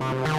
everybody. 0.00 0.38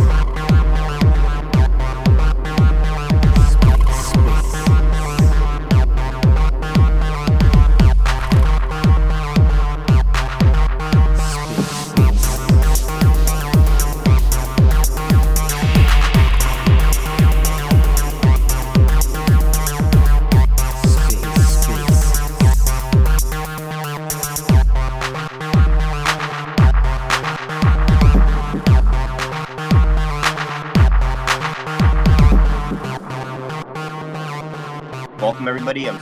I'm 0.00 0.17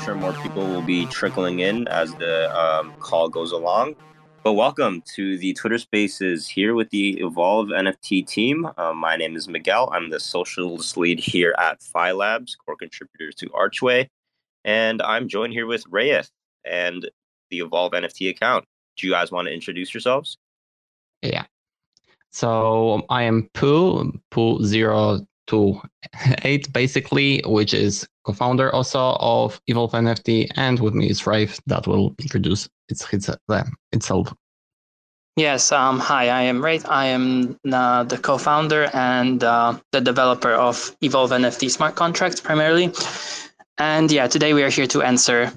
sure 0.06 0.14
more 0.14 0.34
people 0.34 0.64
will 0.64 0.82
be 0.82 1.04
trickling 1.06 1.58
in 1.58 1.88
as 1.88 2.14
the 2.14 2.56
um, 2.56 2.92
call 3.00 3.28
goes 3.28 3.50
along. 3.50 3.96
But 4.44 4.52
welcome 4.52 5.02
to 5.16 5.36
the 5.36 5.52
Twitter 5.54 5.78
Spaces 5.78 6.46
here 6.46 6.76
with 6.76 6.90
the 6.90 7.18
Evolve 7.18 7.70
NFT 7.70 8.24
team. 8.24 8.70
Uh, 8.76 8.92
my 8.94 9.16
name 9.16 9.34
is 9.34 9.48
Miguel. 9.48 9.90
I'm 9.92 10.10
the 10.10 10.20
socials 10.20 10.96
lead 10.96 11.18
here 11.18 11.56
at 11.58 11.82
Phi 11.82 12.12
Labs, 12.12 12.54
core 12.54 12.76
contributor 12.76 13.32
to 13.32 13.50
Archway. 13.52 14.08
And 14.64 15.02
I'm 15.02 15.26
joined 15.26 15.54
here 15.54 15.66
with 15.66 15.82
Reyth 15.90 16.30
and 16.64 17.10
the 17.50 17.58
Evolve 17.58 17.90
NFT 17.90 18.30
account. 18.30 18.64
Do 18.96 19.08
you 19.08 19.12
guys 19.12 19.32
want 19.32 19.48
to 19.48 19.52
introduce 19.52 19.92
yourselves? 19.92 20.38
Yeah. 21.20 21.46
So 22.30 23.04
I 23.10 23.24
am 23.24 23.50
Pooh, 25.46 25.80
Pooh028, 26.14 26.72
basically, 26.72 27.42
which 27.46 27.74
is 27.74 28.06
co-founder 28.24 28.74
also 28.74 29.16
of 29.20 29.60
Evolve 29.66 29.92
NFT, 29.92 30.50
and 30.56 30.80
with 30.80 30.94
me 30.94 31.08
is 31.08 31.26
Reyth 31.26 31.60
that 31.66 31.86
will 31.86 32.14
introduce 32.20 32.68
its, 32.88 33.06
itself. 33.92 34.34
Yes, 35.36 35.70
um, 35.70 35.98
hi, 35.98 36.30
I 36.30 36.42
am 36.42 36.64
Reyth. 36.64 36.86
I 36.88 37.06
am 37.06 37.58
uh, 37.70 38.04
the 38.04 38.16
co-founder 38.16 38.88
and 38.94 39.44
uh, 39.44 39.78
the 39.92 40.00
developer 40.00 40.52
of 40.52 40.96
Evolve 41.02 41.30
NFT 41.30 41.70
smart 41.70 41.94
contracts 41.94 42.40
primarily. 42.40 42.90
And 43.76 44.10
yeah, 44.10 44.28
today 44.28 44.54
we 44.54 44.62
are 44.62 44.70
here 44.70 44.86
to 44.86 45.02
answer 45.02 45.52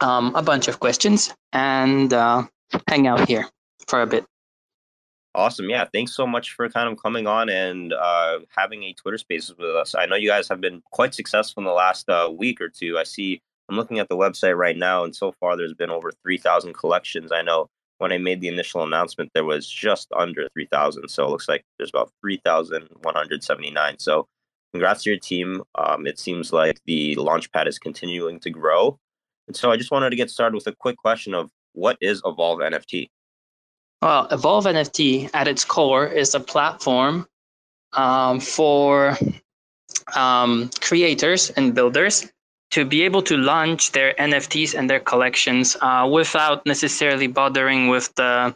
um, 0.00 0.34
a 0.36 0.42
bunch 0.42 0.68
of 0.68 0.78
questions 0.78 1.34
and 1.52 2.12
uh, 2.12 2.44
hang 2.86 3.08
out 3.08 3.26
here 3.26 3.48
for 3.88 4.02
a 4.02 4.06
bit. 4.06 4.24
Awesome. 5.36 5.68
Yeah. 5.68 5.84
Thanks 5.92 6.14
so 6.14 6.26
much 6.26 6.52
for 6.52 6.66
kind 6.70 6.88
of 6.88 6.96
coming 7.00 7.26
on 7.26 7.50
and 7.50 7.92
uh, 7.92 8.38
having 8.48 8.84
a 8.84 8.94
Twitter 8.94 9.18
Spaces 9.18 9.54
with 9.58 9.68
us. 9.68 9.94
I 9.94 10.06
know 10.06 10.16
you 10.16 10.30
guys 10.30 10.48
have 10.48 10.62
been 10.62 10.82
quite 10.92 11.12
successful 11.12 11.60
in 11.60 11.66
the 11.66 11.72
last 11.72 12.08
uh, 12.08 12.32
week 12.34 12.58
or 12.58 12.70
two. 12.70 12.96
I 12.96 13.04
see, 13.04 13.42
I'm 13.68 13.76
looking 13.76 13.98
at 13.98 14.08
the 14.08 14.16
website 14.16 14.56
right 14.56 14.78
now, 14.78 15.04
and 15.04 15.14
so 15.14 15.32
far 15.32 15.54
there's 15.54 15.74
been 15.74 15.90
over 15.90 16.10
3,000 16.22 16.72
collections. 16.72 17.32
I 17.32 17.42
know 17.42 17.68
when 17.98 18.12
I 18.12 18.18
made 18.18 18.40
the 18.40 18.48
initial 18.48 18.82
announcement, 18.82 19.30
there 19.34 19.44
was 19.44 19.68
just 19.68 20.08
under 20.16 20.48
3,000. 20.54 21.06
So 21.10 21.26
it 21.26 21.28
looks 21.28 21.50
like 21.50 21.64
there's 21.76 21.90
about 21.90 22.10
3,179. 22.22 23.98
So 23.98 24.26
congrats 24.72 25.02
to 25.02 25.10
your 25.10 25.18
team. 25.18 25.62
Um, 25.74 26.06
it 26.06 26.18
seems 26.18 26.50
like 26.50 26.80
the 26.86 27.14
Launchpad 27.16 27.66
is 27.66 27.78
continuing 27.78 28.40
to 28.40 28.48
grow. 28.48 28.98
And 29.48 29.56
so 29.56 29.70
I 29.70 29.76
just 29.76 29.90
wanted 29.90 30.08
to 30.08 30.16
get 30.16 30.30
started 30.30 30.54
with 30.54 30.66
a 30.66 30.74
quick 30.74 30.96
question 30.96 31.34
of 31.34 31.50
what 31.74 31.98
is 32.00 32.22
Evolve 32.24 32.60
NFT? 32.60 33.10
Well, 34.02 34.28
Evolve 34.30 34.66
NFT 34.66 35.30
at 35.32 35.48
its 35.48 35.64
core 35.64 36.06
is 36.06 36.34
a 36.34 36.40
platform 36.40 37.26
um, 37.92 38.40
for 38.40 39.16
um, 40.14 40.70
creators 40.80 41.50
and 41.50 41.74
builders 41.74 42.30
to 42.70 42.84
be 42.84 43.02
able 43.02 43.22
to 43.22 43.36
launch 43.36 43.92
their 43.92 44.12
NFTs 44.14 44.74
and 44.74 44.90
their 44.90 45.00
collections 45.00 45.76
uh, 45.80 46.08
without 46.10 46.66
necessarily 46.66 47.26
bothering 47.26 47.88
with 47.88 48.14
the 48.16 48.54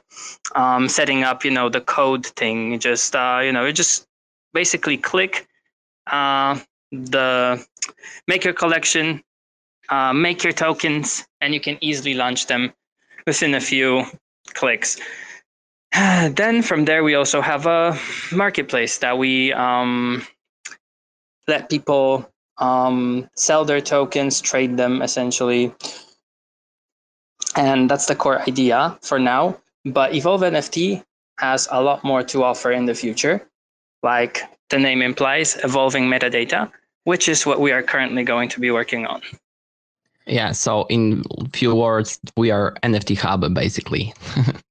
um, 0.55 0.89
setting 0.89 1.23
up, 1.23 1.45
you 1.45 1.51
know, 1.51 1.69
the 1.69 1.81
code 1.81 2.27
thing. 2.27 2.79
Just 2.79 3.15
uh, 3.15 3.41
you 3.43 3.53
know, 3.53 3.65
you 3.65 3.73
just 3.73 4.07
basically 4.53 4.97
click 4.97 5.47
uh, 6.09 6.59
the 6.93 7.65
make 8.27 8.45
your 8.45 8.53
collection, 8.53 9.23
uh, 9.89 10.13
make 10.13 10.43
your 10.43 10.53
tokens, 10.53 11.25
and 11.41 11.55
you 11.55 11.61
can 11.61 11.79
easily 11.81 12.15
launch 12.15 12.47
them 12.47 12.73
within 13.27 13.55
a 13.55 13.61
few 13.61 14.05
clicks. 14.55 14.99
then 16.35 16.63
from 16.63 16.85
there, 16.85 17.03
we 17.03 17.15
also 17.15 17.41
have 17.41 17.67
a 17.67 17.99
marketplace 18.33 18.99
that 18.99 19.19
we 19.19 19.53
um, 19.53 20.23
let 21.49 21.69
people 21.69 22.31
um, 22.59 23.29
sell 23.37 23.65
their 23.65 23.81
tokens, 23.81 24.41
trade 24.41 24.77
them 24.77 25.03
essentially. 25.03 25.75
And 27.57 27.91
that's 27.91 28.07
the 28.07 28.15
core 28.15 28.41
idea 28.43 28.97
for 29.03 29.19
now. 29.19 29.59
But 29.85 30.15
Evolve 30.15 30.43
NFT 30.43 31.03
has 31.39 31.67
a 31.71 31.83
lot 31.83 32.05
more 32.05 32.23
to 32.23 32.45
offer 32.45 32.71
in 32.71 32.85
the 32.85 32.95
future, 32.95 33.49
like 34.03 34.43
the 34.69 34.79
name 34.79 35.03
implies, 35.03 35.57
evolving 35.65 36.05
metadata, 36.05 36.71
which 37.05 37.29
is 37.29 37.47
what 37.47 37.61
we 37.61 37.73
are 37.73 37.83
currently 37.83 38.23
going 38.23 38.49
to 38.51 38.61
be 38.61 38.71
working 38.71 39.07
on. 39.07 39.23
Yeah, 40.27 40.53
so 40.53 40.85
in 40.85 41.25
few 41.53 41.75
words, 41.75 42.21
we 42.37 42.53
are 42.53 42.77
NFT 42.85 43.17
hub 43.17 43.53
basically. 43.53 44.15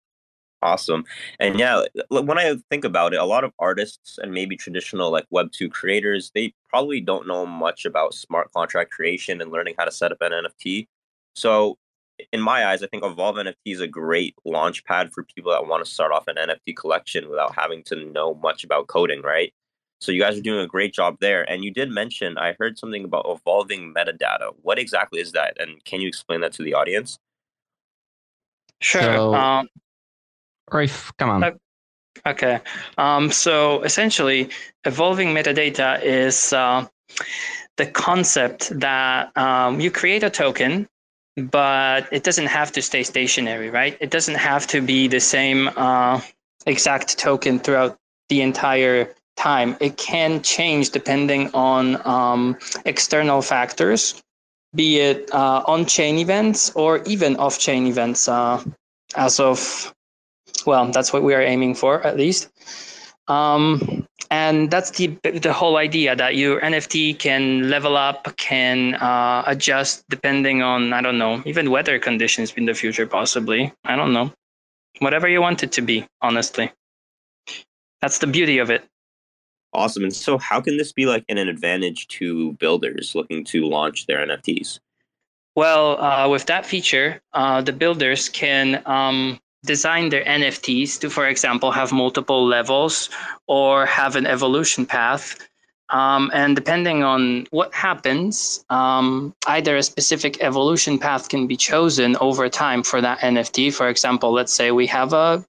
Awesome. 0.61 1.05
And 1.39 1.57
yeah, 1.57 1.83
when 2.09 2.37
I 2.37 2.55
think 2.69 2.83
about 2.83 3.13
it, 3.13 3.19
a 3.19 3.25
lot 3.25 3.45
of 3.45 3.53
artists 3.59 4.19
and 4.21 4.33
maybe 4.33 4.57
traditional 4.57 5.09
like 5.09 5.25
Web2 5.33 5.71
creators, 5.71 6.31
they 6.35 6.53
probably 6.69 6.99
don't 6.99 7.27
know 7.27 7.45
much 7.45 7.85
about 7.85 8.13
smart 8.13 8.51
contract 8.51 8.91
creation 8.91 9.39
and 9.41 9.51
learning 9.51 9.75
how 9.77 9.85
to 9.85 9.91
set 9.91 10.11
up 10.11 10.17
an 10.21 10.33
NFT. 10.33 10.87
So, 11.35 11.77
in 12.33 12.41
my 12.41 12.65
eyes, 12.65 12.83
I 12.83 12.87
think 12.87 13.05
Evolve 13.05 13.37
NFT 13.37 13.55
is 13.67 13.79
a 13.79 13.87
great 13.87 14.35
launch 14.43 14.83
pad 14.83 15.13
for 15.13 15.23
people 15.23 15.53
that 15.53 15.65
want 15.65 15.85
to 15.85 15.89
start 15.89 16.11
off 16.11 16.27
an 16.27 16.35
NFT 16.35 16.75
collection 16.75 17.29
without 17.29 17.55
having 17.55 17.81
to 17.83 17.95
know 17.95 18.33
much 18.35 18.65
about 18.65 18.87
coding, 18.87 19.21
right? 19.21 19.53
So, 20.01 20.11
you 20.11 20.19
guys 20.21 20.37
are 20.37 20.41
doing 20.41 20.59
a 20.59 20.67
great 20.67 20.93
job 20.93 21.17
there. 21.21 21.49
And 21.49 21.63
you 21.63 21.71
did 21.71 21.89
mention, 21.89 22.37
I 22.37 22.55
heard 22.59 22.77
something 22.77 23.05
about 23.05 23.25
evolving 23.29 23.93
metadata. 23.93 24.51
What 24.61 24.77
exactly 24.77 25.21
is 25.21 25.31
that? 25.31 25.55
And 25.57 25.81
can 25.85 26.01
you 26.01 26.09
explain 26.09 26.41
that 26.41 26.51
to 26.53 26.63
the 26.63 26.73
audience? 26.73 27.17
Sure. 28.81 29.01
So, 29.01 29.33
um, 29.33 29.69
Reyth, 30.73 31.11
come 31.17 31.29
on. 31.29 31.59
Okay. 32.25 32.59
Um, 32.97 33.31
so 33.31 33.81
essentially, 33.83 34.49
evolving 34.85 35.29
metadata 35.29 36.01
is 36.03 36.51
uh, 36.53 36.85
the 37.77 37.85
concept 37.85 38.77
that 38.79 39.35
um, 39.37 39.79
you 39.79 39.89
create 39.91 40.23
a 40.23 40.29
token, 40.29 40.87
but 41.37 42.07
it 42.11 42.23
doesn't 42.23 42.47
have 42.47 42.71
to 42.73 42.81
stay 42.81 43.03
stationary, 43.03 43.69
right? 43.69 43.97
It 44.01 44.09
doesn't 44.09 44.35
have 44.35 44.67
to 44.67 44.81
be 44.81 45.07
the 45.07 45.19
same 45.19 45.69
uh, 45.75 46.21
exact 46.65 47.17
token 47.17 47.59
throughout 47.59 47.95
the 48.27 48.41
entire 48.41 49.13
time. 49.37 49.77
It 49.79 49.97
can 49.97 50.41
change 50.41 50.89
depending 50.89 51.51
on 51.53 52.05
um, 52.05 52.57
external 52.85 53.41
factors, 53.41 54.21
be 54.75 54.99
it 54.99 55.33
uh, 55.33 55.63
on 55.65 55.85
chain 55.85 56.17
events 56.17 56.71
or 56.75 57.01
even 57.03 57.37
off 57.37 57.57
chain 57.57 57.87
events. 57.87 58.27
Uh, 58.27 58.61
as 59.15 59.39
of 59.39 59.93
well, 60.65 60.91
that's 60.91 61.13
what 61.13 61.23
we 61.23 61.33
are 61.33 61.41
aiming 61.41 61.75
for, 61.75 62.05
at 62.05 62.17
least. 62.17 62.49
Um, 63.27 64.07
and 64.31 64.69
that's 64.69 64.91
the 64.91 65.17
the 65.23 65.53
whole 65.53 65.77
idea 65.77 66.15
that 66.15 66.35
your 66.35 66.61
NFT 66.61 67.17
can 67.17 67.69
level 67.69 67.97
up, 67.97 68.35
can 68.37 68.95
uh, 68.95 69.43
adjust 69.47 70.03
depending 70.09 70.61
on 70.61 70.93
I 70.93 71.01
don't 71.01 71.17
know, 71.17 71.41
even 71.45 71.71
weather 71.71 71.99
conditions 71.99 72.53
in 72.53 72.65
the 72.65 72.73
future, 72.73 73.07
possibly. 73.07 73.73
I 73.85 73.95
don't 73.95 74.13
know, 74.13 74.31
whatever 74.99 75.27
you 75.27 75.41
want 75.41 75.63
it 75.63 75.71
to 75.73 75.81
be. 75.81 76.05
Honestly, 76.21 76.71
that's 78.01 78.19
the 78.19 78.27
beauty 78.27 78.59
of 78.59 78.69
it. 78.69 78.83
Awesome. 79.73 80.03
And 80.03 80.15
so, 80.15 80.37
how 80.37 80.61
can 80.61 80.77
this 80.77 80.91
be 80.91 81.05
like 81.05 81.23
an 81.29 81.37
advantage 81.37 82.07
to 82.19 82.53
builders 82.53 83.13
looking 83.13 83.43
to 83.45 83.65
launch 83.65 84.07
their 84.07 84.25
NFTs? 84.25 84.79
Well, 85.55 86.01
uh, 86.01 86.29
with 86.29 86.45
that 86.45 86.65
feature, 86.65 87.21
uh, 87.33 87.61
the 87.61 87.73
builders 87.73 88.29
can 88.29 88.81
um, 88.85 89.39
design 89.65 90.09
their 90.09 90.23
NFTs 90.23 90.99
to, 90.99 91.09
for 91.09 91.27
example, 91.27 91.71
have 91.71 91.91
multiple 91.91 92.45
levels 92.45 93.09
or 93.47 93.85
have 93.85 94.15
an 94.15 94.25
evolution 94.25 94.85
path. 94.85 95.37
Um, 95.89 96.29
and 96.33 96.55
depending 96.55 97.03
on 97.03 97.47
what 97.49 97.73
happens, 97.73 98.63
um, 98.69 99.33
either 99.47 99.75
a 99.75 99.83
specific 99.83 100.41
evolution 100.41 100.99
path 100.99 101.29
can 101.29 101.47
be 101.47 101.57
chosen 101.57 102.15
over 102.17 102.47
time 102.47 102.83
for 102.83 103.01
that 103.01 103.19
NFT. 103.19 103.73
For 103.73 103.89
example, 103.89 104.31
let's 104.31 104.53
say 104.53 104.71
we 104.71 104.87
have 104.87 105.13
a 105.13 105.43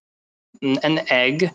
an 0.63 1.01
egg, 1.11 1.51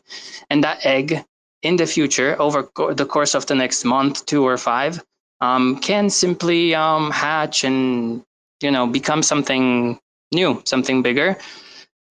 and 0.49 0.63
that 0.63 0.85
egg 0.85 1.23
in 1.61 1.75
the 1.75 1.85
future, 1.85 2.35
over 2.39 2.69
the 2.93 3.05
course 3.05 3.35
of 3.35 3.45
the 3.47 3.55
next 3.55 3.85
month, 3.85 4.25
two 4.25 4.43
or 4.43 4.57
five, 4.57 5.03
um, 5.41 5.79
can 5.79 6.09
simply 6.09 6.73
um, 6.75 7.11
hatch 7.11 7.63
and 7.63 8.23
you 8.61 8.71
know 8.71 8.87
become 8.87 9.23
something 9.23 9.99
new, 10.31 10.61
something 10.65 11.01
bigger, 11.01 11.37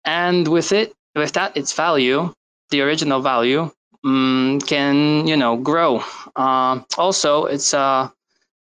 and 0.04 0.48
with 0.48 0.72
it, 0.72 0.94
with 1.14 1.32
that, 1.32 1.56
its 1.56 1.72
value, 1.72 2.32
the 2.70 2.80
original 2.82 3.20
value, 3.20 3.70
um, 4.04 4.60
can 4.66 5.26
you 5.26 5.36
know 5.36 5.56
grow. 5.56 6.02
Uh, 6.36 6.80
also, 6.98 7.46
it's 7.46 7.72
a 7.72 8.12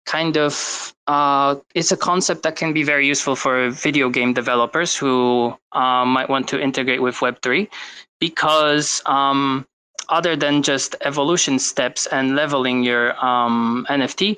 kind 0.06 0.38
of 0.38 0.94
uh, 1.07 1.56
it's 1.75 1.91
a 1.91 1.97
concept 1.97 2.44
that 2.44 2.56
can 2.56 2.74
be 2.74 2.83
very 2.83 3.07
useful 3.07 3.36
for 3.36 3.69
video 3.69 4.09
game 4.09 4.33
developers 4.33 4.95
who 4.95 5.53
uh, 5.71 6.06
might 6.06 6.30
want 6.30 6.47
to 6.47 6.59
integrate 6.59 7.01
with 7.01 7.15
Web3 7.15 7.68
because 8.19 9.01
um, 9.06 9.65
other 10.09 10.36
than 10.36 10.62
just 10.62 10.95
evolution 11.01 11.59
steps 11.59 12.07
and 12.07 12.36
leveling 12.36 12.83
your 12.83 13.13
um, 13.24 13.86
NFT, 13.89 14.38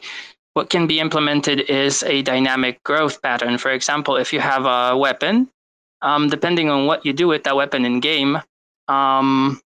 what 0.54 0.70
can 0.70 0.88
be 0.88 1.00
implemented 1.00 1.62
is 1.62 2.04
a 2.04 2.22
dynamic 2.22 2.84
growth 2.84 3.22
pattern. 3.22 3.58
For 3.58 3.72
example, 3.72 4.18
if 4.18 4.34
you 4.34 4.40
have 4.40 4.66
a 4.66 4.98
weapon, 4.98 5.50
um, 6.02 6.30
depending 6.30 6.70
on 6.70 6.86
what 6.86 7.06
you 7.06 7.14
do 7.14 7.28
with 7.28 7.44
that 7.44 7.56
weapon 7.56 7.86
in 7.86 8.00
game, 8.00 8.40
um, 8.88 9.62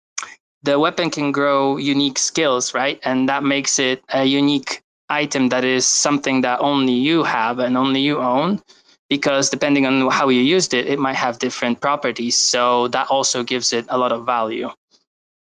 the 0.64 0.80
weapon 0.80 1.10
can 1.10 1.32
grow 1.32 1.78
unique 1.78 2.18
skills, 2.18 2.74
right? 2.74 3.00
And 3.04 3.28
that 3.30 3.44
makes 3.44 3.80
it 3.80 4.04
a 4.14 4.24
unique 4.26 4.82
item 5.10 5.50
that 5.50 5.64
is 5.64 5.86
something 5.86 6.42
that 6.42 6.60
only 6.60 6.94
you 6.94 7.24
have 7.24 7.60
and 7.60 7.78
only 7.78 8.02
you 8.02 8.20
own 8.20 8.62
because 9.10 9.50
depending 9.50 9.86
on 9.86 10.10
how 10.10 10.30
you 10.30 10.42
used 10.42 10.74
it, 10.74 10.88
it 10.88 10.98
might 10.98 11.16
have 11.16 11.38
different 11.40 11.82
properties. 11.82 12.36
So 12.36 12.88
that 12.90 13.08
also 13.10 13.44
gives 13.44 13.74
it 13.74 13.86
a 13.90 13.98
lot 13.98 14.12
of 14.12 14.26
value. 14.26 14.70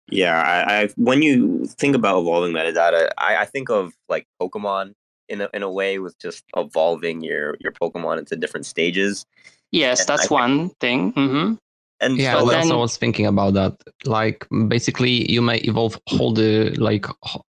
Yeah, 0.09 0.41
I, 0.41 0.81
I 0.81 0.89
when 0.97 1.21
you 1.21 1.65
think 1.65 1.95
about 1.95 2.19
evolving 2.19 2.53
metadata, 2.53 3.09
I, 3.17 3.37
I 3.37 3.45
think 3.45 3.69
of 3.69 3.93
like 4.09 4.25
Pokemon 4.41 4.93
in 5.29 5.39
a, 5.39 5.49
in 5.53 5.63
a 5.63 5.71
way 5.71 5.99
with 5.99 6.19
just 6.19 6.43
evolving 6.57 7.21
your 7.21 7.55
your 7.61 7.71
Pokemon 7.71 8.19
into 8.19 8.35
different 8.35 8.65
stages. 8.65 9.25
Yes, 9.71 10.01
and 10.01 10.09
that's 10.09 10.31
I, 10.31 10.33
one 10.33 10.69
thing. 10.79 11.13
Mm-hmm. 11.13 11.53
And 12.01 12.17
yeah, 12.17 12.39
so 12.39 12.47
then, 12.47 12.71
I 12.71 12.75
was 12.75 12.97
thinking 12.97 13.27
about 13.27 13.53
that. 13.53 13.77
Like 14.05 14.47
basically, 14.67 15.31
you 15.31 15.41
may 15.41 15.57
evolve 15.57 15.99
all 16.19 16.33
the 16.33 16.71
like 16.77 17.05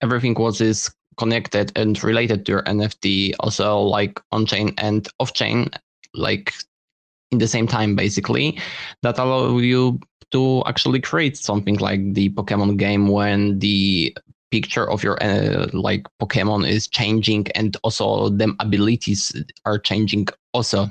everything 0.02 0.36
was 0.36 0.62
is 0.62 0.94
connected 1.18 1.72
and 1.76 2.02
related 2.04 2.46
to 2.46 2.52
your 2.52 2.64
NFT, 2.64 3.34
also 3.40 3.80
like 3.80 4.22
on 4.32 4.46
chain 4.46 4.74
and 4.78 5.08
off 5.20 5.34
chain, 5.34 5.70
like 6.14 6.54
in 7.32 7.40
the 7.40 7.48
same 7.48 7.68
time, 7.68 7.96
basically, 7.96 8.60
that 9.02 9.18
allow 9.18 9.58
you 9.58 10.00
to 10.32 10.64
actually 10.66 11.02
create 11.02 11.38
something 11.38 11.78
like 11.78 12.14
the 12.14 12.30
Pokemon 12.30 12.78
game 12.78 13.08
when 13.08 13.58
the 13.60 14.16
picture 14.52 14.90
of 14.90 15.04
your 15.04 15.22
uh, 15.24 15.68
like 15.74 16.06
Pokemon 16.22 16.68
is 16.68 16.88
changing 16.88 17.48
and 17.56 17.78
also 17.84 18.30
them 18.30 18.56
abilities 18.60 19.34
are 19.66 19.80
changing 19.80 20.28
also. 20.54 20.88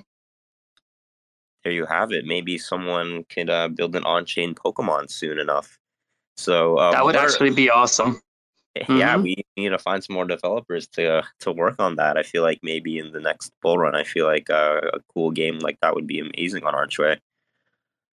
There 1.65 1.73
you 1.73 1.87
have 1.87 2.13
it. 2.13 2.27
Maybe 2.27 2.59
someone 2.59 3.25
could 3.25 3.49
uh, 3.49 3.69
build 3.69 3.97
an 3.97 4.05
on-chain 4.05 4.55
Pokemon 4.55 5.11
soon 5.11 5.39
enough. 5.39 5.79
So 6.37 6.79
um, 6.79 6.93
that 6.93 7.05
would 7.05 7.17
actually 7.17 7.51
be 7.51 7.71
awesome. 7.71 8.21
Mm-hmm. 8.77 8.97
Yeah, 8.97 9.17
we 9.17 9.37
need 9.57 9.69
to 9.69 9.79
find 9.79 10.03
some 10.03 10.15
more 10.15 10.25
developers 10.25 10.89
to 10.89 11.19
uh, 11.19 11.23
to 11.39 11.53
work 11.53 11.77
on 11.79 11.95
that. 11.95 12.17
I 12.17 12.25
feel 12.25 12.43
like 12.43 12.59
maybe 12.65 12.99
in 12.99 13.13
the 13.13 13.21
next 13.21 13.53
bull 13.63 13.79
run, 13.79 13.95
I 13.95 14.03
feel 14.03 14.27
like 14.27 14.51
uh, 14.51 14.81
a 14.93 14.99
cool 15.13 15.31
game 15.31 15.61
like 15.61 15.79
that 15.81 15.95
would 15.95 16.09
be 16.09 16.19
amazing 16.19 16.65
on 16.65 16.75
Archway. 16.75 17.21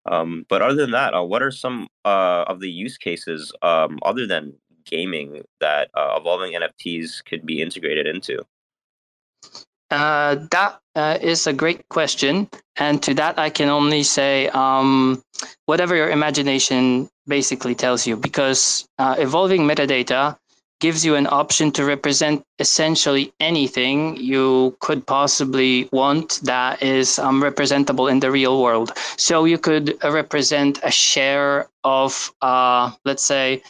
Um, 0.05 0.45
but 0.51 0.61
other 0.61 0.75
than 0.75 0.91
that, 0.91 1.15
uh, 1.15 1.23
what 1.23 1.43
are 1.43 1.51
some 1.51 1.89
uh, 2.05 2.45
of 2.47 2.61
the 2.61 2.71
use 2.71 2.99
cases 2.99 3.53
um, 3.63 3.99
other 4.03 4.27
than 4.27 4.53
gaming 4.85 5.45
that 5.61 5.91
uh, 5.95 6.19
evolving 6.21 6.53
NFTs 6.53 7.25
could 7.25 7.47
be 7.47 7.63
integrated 7.63 8.07
into? 8.07 8.45
Uh, 9.91 10.37
that 10.51 10.81
uh, 10.95 11.19
is 11.21 11.47
a 11.47 11.53
great 11.53 11.89
question. 11.89 12.49
And 12.77 13.03
to 13.03 13.15
that, 13.15 13.39
I 13.39 13.51
can 13.51 13.69
only 13.69 14.03
say 14.03 14.49
um, 14.49 15.23
whatever 15.67 15.97
your 15.97 16.11
imagination 16.11 17.09
basically 17.27 17.75
tells 17.75 18.07
you, 18.07 18.17
because 18.17 18.87
uh, 18.99 19.17
evolving 19.19 19.63
metadata 19.63 20.37
gives 20.81 21.05
you 21.05 21.15
an 21.15 21.27
option 21.27 21.71
to 21.71 21.85
represent 21.85 22.43
essentially 22.59 23.33
anything 23.39 24.17
you 24.17 24.75
could 24.81 25.07
possibly 25.07 25.89
want 25.93 26.41
that 26.43 26.83
is 26.83 27.19
um, 27.19 27.43
representable 27.43 28.09
in 28.09 28.21
the 28.21 28.31
real 28.31 28.63
world. 28.63 28.93
So 29.17 29.45
you 29.45 29.59
could 29.59 29.99
uh, 30.03 30.11
represent 30.11 30.81
a 30.83 30.91
share 30.91 31.69
of, 31.85 32.33
uh, 32.41 32.93
let's 33.05 33.23
say, 33.23 33.63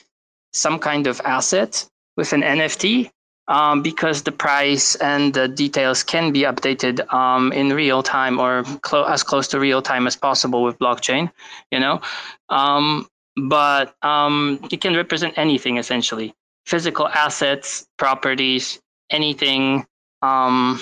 some 0.52 0.78
kind 0.78 1.06
of 1.06 1.20
asset 1.25 1.87
with 2.17 2.32
an 2.32 2.43
NFT. 2.43 3.11
Um, 3.50 3.82
because 3.82 4.23
the 4.23 4.31
price 4.31 4.94
and 4.94 5.35
the 5.35 5.49
details 5.49 6.05
can 6.05 6.31
be 6.31 6.43
updated 6.43 7.02
um, 7.12 7.50
in 7.50 7.73
real 7.73 8.00
time 8.00 8.38
or 8.38 8.62
clo- 8.82 9.02
as 9.05 9.25
close 9.25 9.49
to 9.49 9.58
real 9.58 9.82
time 9.82 10.06
as 10.06 10.14
possible 10.14 10.62
with 10.62 10.79
blockchain, 10.79 11.32
you 11.73 11.81
know. 11.81 12.00
Um, 12.49 13.08
but 13.49 13.94
um, 14.02 14.61
you 14.70 14.79
can 14.79 14.94
represent 14.94 15.35
anything 15.37 15.79
essentially 15.79 16.32
physical 16.64 17.08
assets, 17.08 17.88
properties, 17.99 18.81
anything 19.11 19.85
um, 20.23 20.81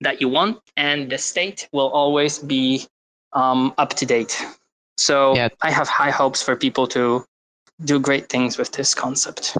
that 0.00 0.22
you 0.22 0.28
want, 0.28 0.60
and 0.78 1.10
the 1.10 1.18
state 1.18 1.68
will 1.72 1.90
always 1.90 2.38
be 2.38 2.86
um, 3.34 3.74
up 3.76 3.90
to 3.90 4.06
date. 4.06 4.42
So 4.96 5.34
yeah. 5.34 5.48
I 5.62 5.70
have 5.70 5.88
high 5.88 6.10
hopes 6.10 6.42
for 6.42 6.56
people 6.56 6.86
to 6.88 7.24
do 7.84 7.98
great 7.98 8.28
things 8.28 8.56
with 8.56 8.72
this 8.72 8.94
concept. 8.94 9.56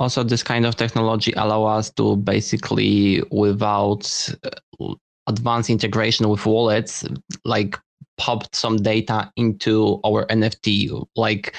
Also, 0.00 0.24
this 0.24 0.42
kind 0.42 0.64
of 0.64 0.76
technology 0.76 1.32
allow 1.36 1.64
us 1.64 1.90
to 1.90 2.16
basically, 2.16 3.22
without 3.30 4.30
uh, 4.42 4.94
advanced 5.26 5.68
integration 5.68 6.26
with 6.30 6.46
wallets, 6.46 7.04
like 7.44 7.78
pop 8.16 8.54
some 8.54 8.78
data 8.78 9.30
into 9.36 10.00
our 10.04 10.24
NFT. 10.26 11.06
Like 11.16 11.54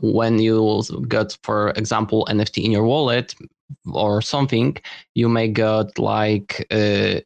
when 0.00 0.40
you 0.40 0.82
get, 1.06 1.38
for 1.44 1.70
example, 1.70 2.26
NFT 2.28 2.64
in 2.64 2.72
your 2.72 2.82
wallet 2.84 3.32
or 3.92 4.20
something, 4.20 4.76
you 5.14 5.28
may 5.28 5.46
get 5.46 5.96
like 5.96 6.66
uh, 6.72 7.20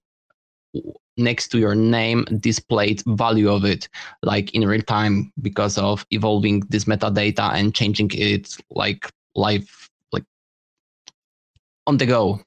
next 1.17 1.49
to 1.49 1.59
your 1.59 1.75
name 1.75 2.27
displayed 2.41 3.03
value 3.07 3.51
of 3.51 3.65
it, 3.65 3.89
like 4.23 4.55
in 4.55 4.69
real 4.69 4.83
time 4.83 5.33
because 5.41 5.79
of 5.79 6.05
evolving 6.11 6.61
this 6.69 6.85
metadata 6.85 7.55
and 7.55 7.75
changing 7.75 8.11
it 8.13 8.55
like 8.71 9.11
like 9.35 9.65
on 11.89 11.97
the 11.97 12.07
go. 12.07 12.41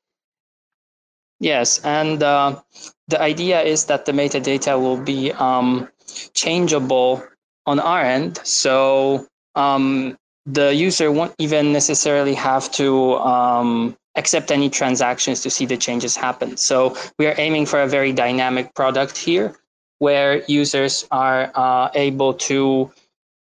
Yes, 1.39 1.81
and 1.83 2.21
uh, 2.21 2.61
the 3.07 3.19
idea 3.19 3.61
is 3.61 3.85
that 3.85 4.05
the 4.05 4.11
metadata 4.11 4.79
will 4.79 5.01
be 5.01 5.33
um, 5.33 5.89
changeable 6.33 7.24
on 7.65 7.79
our 7.79 8.01
end. 8.01 8.39
So 8.43 9.25
um, 9.55 10.17
the 10.45 10.74
user 10.74 11.12
won't 11.12 11.33
even 11.39 11.74
necessarily 11.74 12.36
have 12.36 12.71
to 12.74 13.15
um, 13.17 13.98
accept 14.15 14.51
any 14.51 14.69
transactions 14.69 15.41
to 15.41 15.50
see 15.50 15.65
the 15.65 15.77
changes 15.77 16.15
happen. 16.15 16.57
So 16.57 16.95
we 17.17 17.25
are 17.25 17.36
aiming 17.39 17.65
for 17.65 17.81
a 17.81 17.88
very 17.88 18.13
dynamic 18.13 18.75
product 18.75 19.17
here 19.17 19.55
where 19.98 20.43
users 20.45 21.07
are 21.10 21.51
uh, 21.55 21.89
able 21.95 22.36
to, 22.36 22.91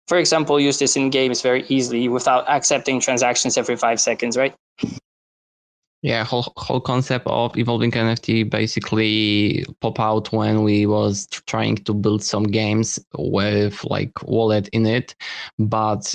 for 0.09 0.17
example, 0.17 0.59
use 0.59 0.79
this 0.79 0.97
in 0.97 1.11
games 1.11 1.43
very 1.43 1.65
easily 1.69 2.09
without 2.09 2.49
accepting 2.49 3.01
transactions 3.01 3.59
every 3.59 3.77
five 3.77 4.01
seconds, 4.01 4.37
right? 4.37 4.55
Yeah, 6.03 6.25
whole 6.25 6.53
whole 6.57 6.81
concept 6.81 7.29
of 7.29 7.57
evolving 7.57 7.93
NFT 7.93 8.51
basically 8.51 9.65
pop 9.81 10.01
out 10.01 10.33
when 10.33 10.65
we 10.65 10.85
was 10.85 11.29
trying 11.47 11.77
to 11.77 11.95
build 11.95 12.25
some 12.25 12.43
games 12.43 12.99
with 13.17 13.85
like 13.85 14.11
wallet 14.25 14.69
in 14.73 14.85
it, 14.85 15.15
but 15.61 16.13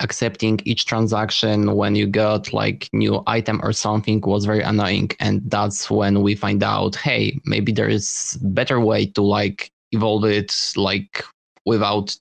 accepting 0.00 0.58
each 0.64 0.86
transaction 0.86 1.76
when 1.76 1.94
you 1.94 2.08
got 2.08 2.52
like 2.52 2.88
new 2.92 3.22
item 3.28 3.60
or 3.62 3.72
something 3.72 4.20
was 4.22 4.44
very 4.44 4.62
annoying 4.62 5.08
and 5.20 5.40
that's 5.48 5.88
when 5.88 6.22
we 6.22 6.34
find 6.34 6.62
out 6.62 6.96
hey 6.96 7.38
maybe 7.44 7.70
there 7.70 7.88
is 7.88 8.36
better 8.42 8.80
way 8.80 9.06
to 9.06 9.22
like 9.22 9.70
evolve 9.92 10.24
it 10.24 10.72
like 10.76 11.22
without 11.66 12.16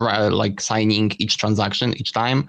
like 0.00 0.60
signing 0.60 1.12
each 1.18 1.36
transaction 1.36 1.94
each 1.98 2.12
time 2.12 2.48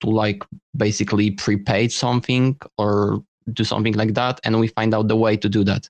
to 0.00 0.10
like 0.10 0.42
basically 0.76 1.30
prepaid 1.30 1.90
something 1.90 2.58
or 2.76 3.22
do 3.52 3.64
something 3.64 3.94
like 3.94 4.14
that 4.14 4.40
and 4.44 4.58
we 4.60 4.68
find 4.68 4.94
out 4.94 5.08
the 5.08 5.16
way 5.16 5.36
to 5.36 5.48
do 5.48 5.64
that. 5.64 5.88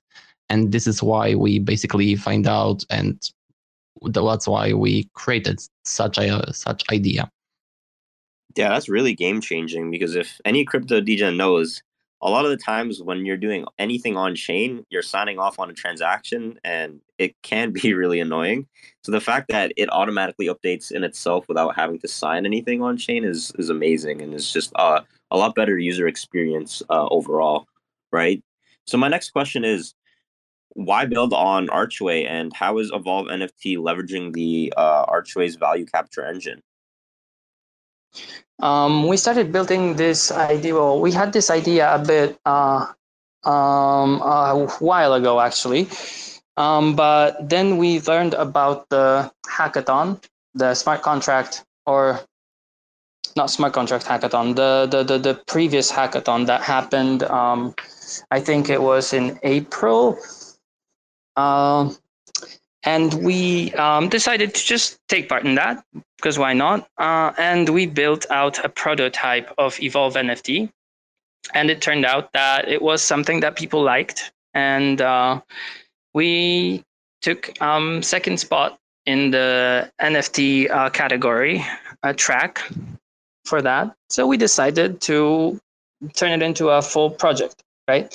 And 0.49 0.71
this 0.71 0.87
is 0.87 1.03
why 1.03 1.35
we 1.35 1.59
basically 1.59 2.15
find 2.15 2.47
out 2.47 2.83
and 2.89 3.21
that's 4.01 4.47
why 4.47 4.73
we 4.73 5.09
created 5.13 5.61
such 5.83 6.17
a 6.17 6.53
such 6.53 6.83
idea. 6.91 7.29
Yeah 8.55 8.69
that's 8.69 8.89
really 8.89 9.13
game 9.13 9.41
changing 9.41 9.91
because 9.91 10.15
if 10.15 10.39
any 10.45 10.65
crypto 10.65 11.01
degen 11.01 11.37
knows 11.37 11.83
a 12.21 12.29
lot 12.29 12.43
of 12.43 12.51
the 12.51 12.57
times 12.57 13.01
when 13.01 13.25
you're 13.25 13.37
doing 13.37 13.65
anything 13.77 14.17
on 14.17 14.35
chain 14.35 14.85
you're 14.89 15.01
signing 15.01 15.39
off 15.39 15.59
on 15.59 15.69
a 15.69 15.73
transaction 15.73 16.59
and 16.63 16.99
it 17.17 17.35
can 17.43 17.71
be 17.71 17.93
really 18.01 18.19
annoying. 18.19 18.67
So 19.03 19.11
the 19.11 19.21
fact 19.21 19.49
that 19.49 19.71
it 19.77 19.91
automatically 19.91 20.47
updates 20.47 20.91
in 20.91 21.03
itself 21.03 21.47
without 21.47 21.75
having 21.75 21.99
to 21.99 22.07
sign 22.07 22.45
anything 22.45 22.81
on 22.81 22.97
chain 22.97 23.23
is 23.23 23.51
is 23.59 23.69
amazing 23.69 24.21
and 24.21 24.33
it's 24.33 24.51
just 24.51 24.71
uh 24.75 25.01
a 25.31 25.37
lot 25.37 25.55
better 25.55 25.77
user 25.77 26.07
experience 26.07 26.81
uh, 26.89 27.07
overall, 27.07 27.67
right? 28.11 28.43
So 28.85 28.97
my 28.97 29.07
next 29.07 29.31
question 29.31 29.63
is, 29.63 29.93
why 30.73 31.05
build 31.05 31.33
on 31.33 31.69
Archway, 31.69 32.25
and 32.25 32.53
how 32.53 32.77
is 32.77 32.91
Evolve 32.93 33.27
NFT 33.27 33.77
leveraging 33.77 34.33
the 34.33 34.73
uh, 34.77 35.05
Archway's 35.07 35.55
value 35.55 35.85
capture 35.85 36.23
engine? 36.23 36.61
Um, 38.59 39.07
we 39.07 39.17
started 39.17 39.51
building 39.51 39.95
this 39.95 40.31
idea. 40.31 40.75
Well, 40.75 40.99
we 40.99 41.11
had 41.11 41.33
this 41.33 41.49
idea 41.49 41.93
a 41.93 41.99
bit 41.99 42.39
uh, 42.45 42.87
um, 43.43 44.21
a 44.21 44.67
while 44.79 45.13
ago, 45.13 45.39
actually. 45.39 45.87
Um, 46.57 46.95
but 46.95 47.49
then 47.49 47.77
we 47.77 48.01
learned 48.01 48.33
about 48.33 48.89
the 48.89 49.31
hackathon, 49.47 50.21
the 50.53 50.75
smart 50.75 51.01
contract, 51.01 51.63
or 51.85 52.19
not 53.35 53.49
smart 53.49 53.73
contract 53.73 54.05
hackathon, 54.05 54.55
the 54.55 54.87
the 54.89 55.03
the, 55.03 55.17
the 55.17 55.35
previous 55.47 55.91
hackathon 55.91 56.45
that 56.47 56.61
happened. 56.61 57.23
Um, 57.23 57.75
I 58.31 58.39
think 58.39 58.69
it 58.69 58.81
was 58.81 59.13
in 59.13 59.39
April. 59.43 60.17
Um, 61.35 61.95
and 62.83 63.13
we 63.25 63.73
um, 63.73 64.09
decided 64.09 64.55
to 64.55 64.65
just 64.65 64.99
take 65.09 65.27
part 65.27 65.45
in 65.45 65.55
that 65.55 65.83
because 66.17 66.39
why 66.39 66.53
not? 66.53 66.87
Uh, 66.97 67.31
and 67.37 67.69
we 67.69 67.85
built 67.85 68.25
out 68.29 68.63
a 68.63 68.69
prototype 68.69 69.53
of 69.57 69.79
Evolve 69.81 70.15
NFT, 70.15 70.71
and 71.53 71.69
it 71.69 71.81
turned 71.81 72.05
out 72.05 72.31
that 72.33 72.67
it 72.67 72.81
was 72.81 73.01
something 73.01 73.41
that 73.41 73.55
people 73.55 73.83
liked, 73.83 74.31
and 74.53 75.01
uh, 75.01 75.41
we 76.13 76.83
took 77.21 77.61
um, 77.61 78.01
second 78.01 78.39
spot 78.39 78.79
in 79.05 79.31
the 79.31 79.91
NFT 80.01 80.69
uh, 80.69 80.89
category 80.89 81.65
track 82.15 82.61
for 83.49 83.61
that. 83.61 83.95
So 84.09 84.27
we 84.27 84.37
decided 84.37 85.01
to 85.01 85.59
turn 86.15 86.31
it 86.31 86.41
into 86.45 86.69
a 86.69 86.81
full 86.81 87.09
project, 87.09 87.63
right? 87.87 88.07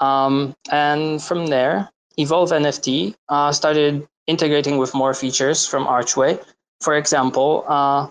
Um, 0.00 0.54
and 0.70 1.22
from 1.22 1.46
there, 1.46 1.90
Evolve 2.16 2.50
NFT 2.50 3.14
uh, 3.28 3.52
started 3.52 4.06
integrating 4.26 4.78
with 4.78 4.94
more 4.94 5.14
features 5.14 5.66
from 5.66 5.86
Archway. 5.86 6.38
For 6.80 6.96
example, 6.96 7.64
uh, 7.66 8.08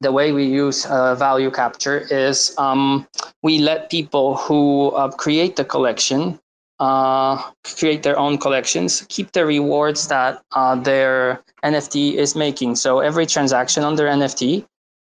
the 0.00 0.12
way 0.12 0.32
we 0.32 0.44
use 0.44 0.84
uh, 0.86 1.14
value 1.14 1.50
capture 1.50 1.98
is 2.10 2.54
um, 2.58 3.06
we 3.42 3.58
let 3.58 3.90
people 3.90 4.36
who 4.36 4.90
uh, 4.90 5.10
create 5.10 5.56
the 5.56 5.64
collection 5.64 6.38
uh, 6.82 7.40
create 7.78 8.02
their 8.02 8.18
own 8.18 8.36
collections, 8.36 9.06
keep 9.08 9.30
the 9.32 9.46
rewards 9.46 10.08
that 10.08 10.42
uh, 10.50 10.74
their 10.74 11.40
NFT 11.62 12.14
is 12.14 12.34
making. 12.34 12.74
So 12.74 12.98
every 12.98 13.24
transaction 13.24 13.84
on 13.84 13.94
their 13.94 14.08
NFT, 14.08 14.66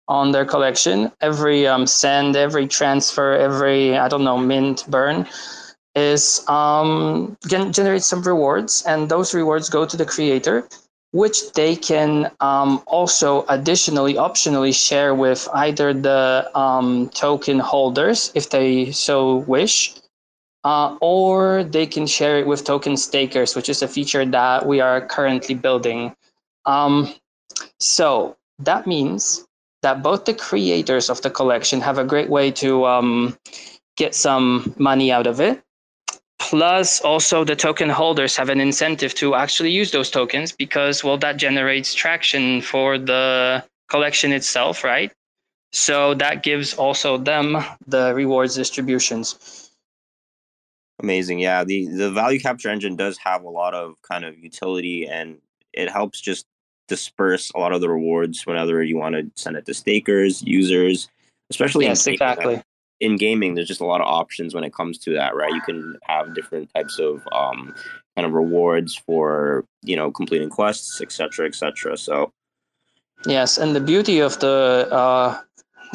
on 0.09 0.33
their 0.33 0.45
collection, 0.45 1.13
every 1.21 1.67
um, 1.67 1.87
send, 1.87 2.37
every 2.37 2.67
transfer, 2.67 3.33
every 3.35 3.97
I 3.97 4.09
don't 4.09 4.25
know 4.25 4.39
mint 4.39 4.85
burn 4.89 5.27
is 5.95 6.45
um, 6.49 7.37
generate 7.47 8.03
some 8.03 8.23
rewards, 8.23 8.83
and 8.87 9.09
those 9.09 9.35
rewards 9.35 9.69
go 9.69 9.85
to 9.85 9.97
the 9.97 10.07
creator 10.07 10.69
which 11.13 11.53
they 11.53 11.75
can 11.75 12.31
um, 12.41 12.83
also 12.87 13.45
additionally 13.49 14.15
optionally 14.15 14.75
share 14.75 15.15
with 15.15 15.49
either 15.55 15.95
the 15.95 16.51
um, 16.55 17.09
token 17.15 17.59
holders 17.59 18.31
if 18.35 18.51
they 18.51 18.91
so 18.93 19.37
wish 19.37 19.95
uh, 20.65 20.97
or 21.01 21.65
they 21.65 21.87
can 21.87 22.07
share 22.07 22.39
it 22.39 22.47
with 22.47 22.65
token 22.65 22.97
stakers 22.97 23.57
which 23.57 23.71
is 23.71 23.81
a 23.83 23.89
feature 23.89 24.27
that 24.27 24.67
we 24.67 24.81
are 24.81 25.07
currently 25.07 25.55
building. 25.55 26.15
Um, 26.67 27.15
so 27.81 28.37
that 28.59 28.87
means 28.87 29.47
that 29.83 30.03
both 30.03 30.25
the 30.25 30.35
creators 30.35 31.09
of 31.09 31.23
the 31.23 31.31
collection 31.31 31.81
have 31.81 31.99
a 31.99 32.05
great 32.05 32.31
way 32.31 32.51
to 32.51 32.85
um, 32.87 33.37
get 33.97 34.15
some 34.15 34.75
money 34.79 35.13
out 35.13 35.27
of 35.27 35.41
it. 35.41 35.63
Plus 36.39 37.01
also 37.01 37.45
the 37.45 37.57
token 37.57 37.89
holders 37.89 38.37
have 38.37 38.49
an 38.49 38.61
incentive 38.61 39.15
to 39.15 39.35
actually 39.35 39.71
use 39.71 39.91
those 39.91 40.11
tokens 40.11 40.53
because 40.53 41.03
well 41.03 41.19
that 41.19 41.37
generates 41.37 41.93
traction 41.93 42.63
for 42.63 42.97
the 42.97 43.63
collection 43.91 44.33
itself 44.33 44.85
right? 44.85 45.13
So 45.73 46.15
that 46.15 46.43
gives 46.43 46.75
also 46.75 47.19
them 47.19 47.59
the 47.87 48.15
rewards 48.15 48.55
distributions. 48.55 49.71
Amazing. 51.01 51.41
Yeah 51.41 51.65
the 51.65 51.87
the 51.87 52.11
value 52.11 52.41
capture 52.41 52.71
engine 52.71 52.97
does 52.97 53.19
have 53.19 53.43
a 53.43 53.51
lot 53.51 53.75
of 53.75 54.01
kind 54.03 54.25
of 54.25 54.39
utility 54.39 55.07
and 55.07 55.39
it 55.73 55.91
helps 55.91 56.21
just 56.21 56.47
disperse 56.89 57.51
a 57.55 57.59
lot 57.59 57.73
of 57.73 57.81
the 57.81 57.89
rewards 57.89 58.47
whenever 58.47 58.83
you 58.83 58.97
want 58.97 59.15
to 59.15 59.31
send 59.37 59.57
it 59.57 59.65
to 59.67 59.75
stakers 59.75 60.43
users 60.43 61.09
especially 61.51 61.85
yes 61.87 62.07
exactly 62.07 62.63
in 63.01 63.17
gaming, 63.17 63.55
there's 63.55 63.69
just 63.69 63.81
a 63.81 63.87
lot 63.87 64.01
of 64.01 64.07
options 64.07 64.55
when 64.55 64.65
it 64.65 64.73
comes 64.73 64.99
to 64.99 65.15
that, 65.15 65.37
right? 65.37 65.53
You 65.53 65.61
can 65.61 65.99
have 66.03 66.35
different 66.35 66.73
types 66.75 66.99
of 66.99 67.27
um, 67.33 67.75
kind 68.17 68.27
of 68.27 68.33
rewards 68.33 68.97
for 68.97 69.65
you 69.83 69.97
know 69.97 70.11
completing 70.11 70.51
quests, 70.51 71.01
etc., 71.01 71.47
etc. 71.47 71.97
So, 71.97 72.33
yes, 73.27 73.59
and 73.59 73.75
the 73.75 73.81
beauty 73.81 74.21
of 74.21 74.39
the 74.41 74.89
uh, 74.91 75.41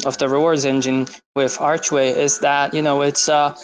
of 0.06 0.18
the 0.18 0.28
rewards 0.28 0.64
engine 0.64 1.06
with 1.36 1.58
Archway 1.58 2.10
is 2.10 2.38
that 2.40 2.72
you 2.72 2.82
know 2.82 3.02
it's 3.02 3.28
uh, 3.28 3.54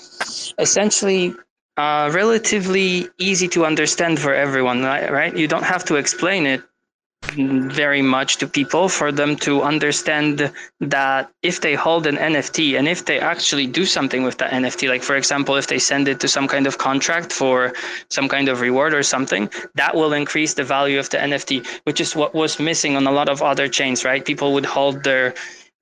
essentially 0.58 1.34
uh, 1.76 2.10
relatively 2.12 3.08
easy 3.18 3.49
to 3.49 3.64
understand 3.64 4.20
for 4.20 4.34
everyone, 4.34 4.82
right? 4.82 5.34
You 5.34 5.49
don't 5.49 5.64
have 5.64 5.84
to 5.87 5.96
explain 5.96 6.46
it 6.46 6.62
very 7.23 8.03
much 8.03 8.39
to 8.39 8.47
people 8.47 8.89
for 8.89 9.12
them 9.12 9.37
to 9.37 9.62
understand 9.62 10.53
that 10.81 11.31
if 11.43 11.61
they 11.61 11.75
hold 11.75 12.07
an 12.07 12.17
NFT 12.17 12.79
and 12.79 12.89
if 12.89 13.05
they 13.05 13.21
actually 13.21 13.67
do 13.67 13.85
something 13.85 14.23
with 14.23 14.39
that 14.39 14.53
NFT, 14.53 14.89
like 14.89 15.03
for 15.03 15.17
example, 15.17 15.57
if 15.57 15.67
they 15.67 15.79
send 15.79 16.09
it 16.09 16.19
to 16.21 16.29
some 16.29 16.49
kind 16.49 16.67
of 16.67 16.79
contract 16.79 17.33
for 17.33 17.73
some 18.09 18.29
kind 18.29 18.49
of 18.49 18.61
reward 18.61 18.95
or 18.95 19.03
something, 19.03 19.50
that 19.75 19.95
will 19.95 20.12
increase 20.12 20.55
the 20.55 20.65
value 20.65 20.99
of 20.99 21.11
the 21.11 21.19
NFT, 21.19 21.67
which 21.85 22.00
is 22.00 22.17
what 22.17 22.35
was 22.35 22.59
missing 22.59 22.97
on 22.97 23.07
a 23.07 23.12
lot 23.12 23.29
of 23.29 23.43
other 23.43 23.69
chains, 23.69 24.05
right? 24.05 24.25
People 24.25 24.53
would 24.55 24.67
hold 24.67 25.05
their 25.05 25.35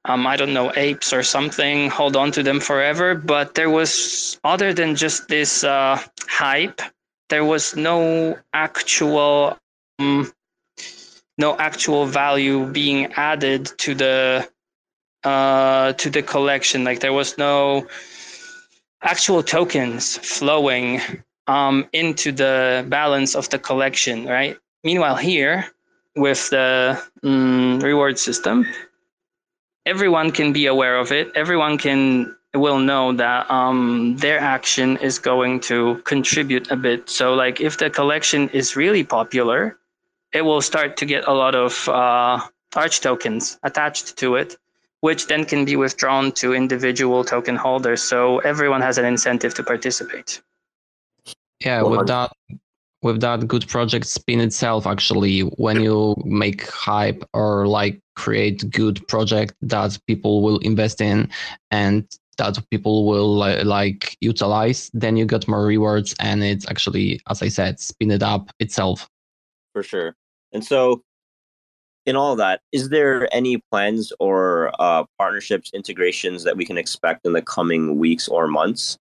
um, 0.05 0.27
I 0.27 0.37
don't 0.37 0.55
know, 0.55 0.73
apes 0.77 1.13
or 1.13 1.23
something, 1.23 1.91
hold 1.91 2.17
on 2.17 2.33
to 2.33 2.43
them 2.43 2.61
forever. 2.61 3.15
But 3.15 3.55
there 3.55 3.69
was, 3.69 4.39
other 4.43 4.73
than 4.73 4.97
just 4.97 5.29
this 5.29 5.65
uh, 5.65 6.01
hype, 6.27 6.81
there 7.29 7.45
was 7.45 7.77
no 7.77 8.39
actual 8.55 9.59
um, 9.99 10.33
no 11.39 11.57
actual 11.57 12.05
value 12.05 12.67
being 12.67 13.13
added 13.15 13.67
to 13.79 13.95
the 13.95 14.49
uh, 15.25 15.93
to 15.95 16.11
the 16.11 16.23
collection. 16.23 16.85
Like 16.85 17.01
there 17.01 17.13
was 17.13 17.39
no 17.39 17.87
actual 19.03 19.43
tokens 19.43 20.19
flowing 20.19 21.01
um, 21.47 21.89
into 21.93 22.33
the 22.33 22.85
balance 22.89 23.35
of 23.35 23.49
the 23.51 23.59
collection, 23.59 24.27
right? 24.27 24.57
Meanwhile, 24.85 25.17
here 25.17 25.67
with 26.17 26.51
the 26.51 27.01
mm, 27.25 27.83
reward 27.83 28.19
system, 28.19 28.67
everyone 29.87 30.33
can 30.33 30.53
be 30.53 30.67
aware 30.67 30.99
of 30.99 31.13
it. 31.13 31.31
Everyone 31.35 31.79
can 31.79 32.35
will 32.55 32.79
know 32.79 33.13
that 33.13 33.51
um, 33.51 34.17
their 34.17 34.39
action 34.39 34.97
is 34.99 35.19
going 35.19 35.61
to 35.61 36.01
contribute 36.05 36.71
a 36.71 36.77
bit. 36.77 37.09
So, 37.09 37.35
like 37.35 37.61
if 37.61 37.79
the 37.79 37.91
collection 37.91 38.49
is 38.51 38.75
really 38.75 39.05
popular, 39.05 39.79
it 40.33 40.43
will 40.43 40.61
start 40.61 40.97
to 40.99 41.07
get 41.07 41.27
a 41.27 41.33
lot 41.33 41.55
of 41.55 41.89
uh, 41.89 42.41
arch 42.77 43.01
tokens 43.01 43.59
attached 43.63 44.17
to 44.19 44.35
it, 44.37 44.57
which 45.01 45.27
then 45.27 45.45
can 45.45 45.65
be 45.65 45.77
withdrawn 45.77 46.33
to 46.33 46.55
individual 46.55 47.25
token 47.25 47.57
holders. 47.57 48.03
So 48.03 48.39
everyone 48.41 48.81
has 48.83 48.99
an 48.99 49.05
incentive 49.05 49.55
to 49.55 49.63
participate. 49.63 50.43
Yeah, 51.65 51.83
with 51.83 52.07
that, 52.07 52.33
with 53.03 53.21
that 53.21 53.49
good 53.49 53.67
project 53.69 54.07
spin 54.07 54.41
itself, 54.41 54.87
actually, 54.87 55.41
when 55.41 55.81
you 55.81 56.15
make 56.25 56.69
hype 56.71 57.25
or 57.33 57.67
like 57.67 58.01
create 58.15 58.71
good 58.71 59.07
project 59.09 59.55
that 59.63 59.99
people 60.07 60.43
will 60.43 60.59
invest 60.59 61.01
in 61.01 61.31
and 61.71 62.07
that 62.37 62.59
people 62.71 63.07
will 63.07 63.35
like 63.35 64.17
utilize, 64.21 64.91
then 64.95 65.17
you 65.17 65.27
get 65.27 65.49
more 65.49 65.65
rewards, 65.65 66.15
and 66.21 66.45
it's 66.45 66.69
actually, 66.71 67.21
as 67.29 67.43
I 67.43 67.49
said, 67.49 67.81
spin 67.81 68.13
it 68.13 68.23
up 68.23 68.51
itself 68.61 69.09
for 69.79 69.85
sure. 69.85 70.17
And 70.53 70.65
so, 70.65 71.03
in 72.05 72.17
all 72.17 72.35
that, 72.37 72.61
is 72.73 72.89
there 72.89 73.33
any 73.33 73.59
plans 73.71 74.13
or 74.19 74.73
uh, 74.81 75.05
partnerships, 75.19 75.71
integrations 75.73 76.43
that 76.45 76.57
we 76.57 76.65
can 76.65 76.79
expect 76.79 77.27
in 77.27 77.33
the 77.33 77.43
coming 77.43 77.99
weeks 77.99 78.27
or 78.27 78.49
months? 78.49 78.99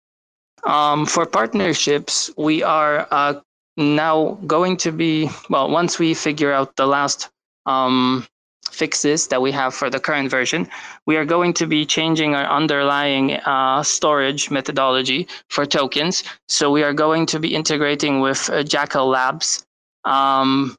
Um, 0.65 1.05
for 1.05 1.25
partnerships, 1.25 2.29
we 2.37 2.61
are 2.61 3.07
uh, 3.09 3.39
now 3.77 4.37
going 4.45 4.77
to 4.77 4.91
be, 4.91 5.29
well, 5.49 5.69
once 5.69 5.97
we 5.97 6.13
figure 6.13 6.51
out 6.51 6.75
the 6.75 6.85
last 6.85 7.29
um, 7.65 8.27
fixes 8.69 9.27
that 9.29 9.41
we 9.41 9.51
have 9.51 9.73
for 9.73 9.89
the 9.89 9.99
current 9.99 10.29
version, 10.29 10.67
we 11.07 11.15
are 11.15 11.25
going 11.25 11.53
to 11.53 11.65
be 11.65 11.85
changing 11.85 12.35
our 12.35 12.45
underlying 12.45 13.33
uh, 13.45 13.81
storage 13.81 14.51
methodology 14.51 15.27
for 15.49 15.65
tokens. 15.65 16.23
So 16.49 16.69
we 16.69 16.83
are 16.83 16.93
going 16.93 17.25
to 17.27 17.39
be 17.39 17.55
integrating 17.55 18.19
with 18.19 18.49
uh, 18.49 18.63
Jackal 18.63 19.07
Labs 19.07 19.66
um, 20.03 20.75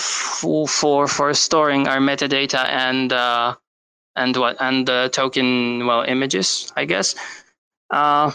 for, 0.00 0.66
for 0.68 1.08
for 1.08 1.34
storing 1.34 1.88
our 1.88 1.98
metadata 1.98 2.64
and 2.68 3.12
uh, 3.12 3.54
and 4.16 4.36
what 4.36 4.56
and 4.60 4.86
the 4.86 5.10
token 5.12 5.86
well 5.86 6.02
images, 6.02 6.72
I 6.76 6.84
guess. 6.84 7.14
Uh, 7.90 8.32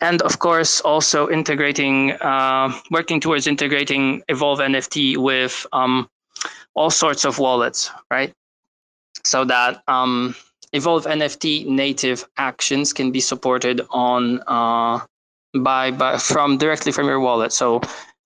and 0.00 0.20
of 0.22 0.38
course, 0.38 0.80
also 0.80 1.28
integrating, 1.30 2.12
uh, 2.12 2.72
working 2.90 3.20
towards 3.20 3.46
integrating 3.46 4.22
Evolve 4.28 4.58
NFT 4.58 5.16
with 5.16 5.66
um, 5.72 6.08
all 6.74 6.90
sorts 6.90 7.24
of 7.24 7.38
wallets, 7.38 7.90
right? 8.10 8.32
So 9.24 9.44
that 9.46 9.82
um, 9.88 10.34
Evolve 10.72 11.04
NFT 11.06 11.66
native 11.66 12.28
actions 12.36 12.92
can 12.92 13.10
be 13.10 13.20
supported 13.20 13.80
on 13.90 14.42
uh, 14.46 15.00
by, 15.54 15.90
by 15.90 16.18
from 16.18 16.58
directly 16.58 16.92
from 16.92 17.06
your 17.06 17.20
wallet. 17.20 17.52
So 17.52 17.80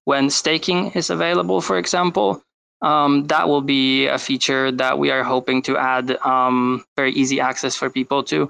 when 0.04 0.30
staking 0.30 0.92
is 0.92 1.10
available, 1.10 1.60
for 1.60 1.78
example, 1.78 2.42
um, 2.82 3.26
that 3.26 3.48
will 3.48 3.60
be 3.60 4.06
a 4.06 4.18
feature 4.18 4.72
that 4.72 4.98
we 4.98 5.10
are 5.10 5.22
hoping 5.22 5.62
to 5.62 5.76
add 5.76 6.16
um, 6.24 6.84
very 6.96 7.12
easy 7.12 7.40
access 7.40 7.76
for 7.76 7.90
people 7.90 8.22
to, 8.24 8.48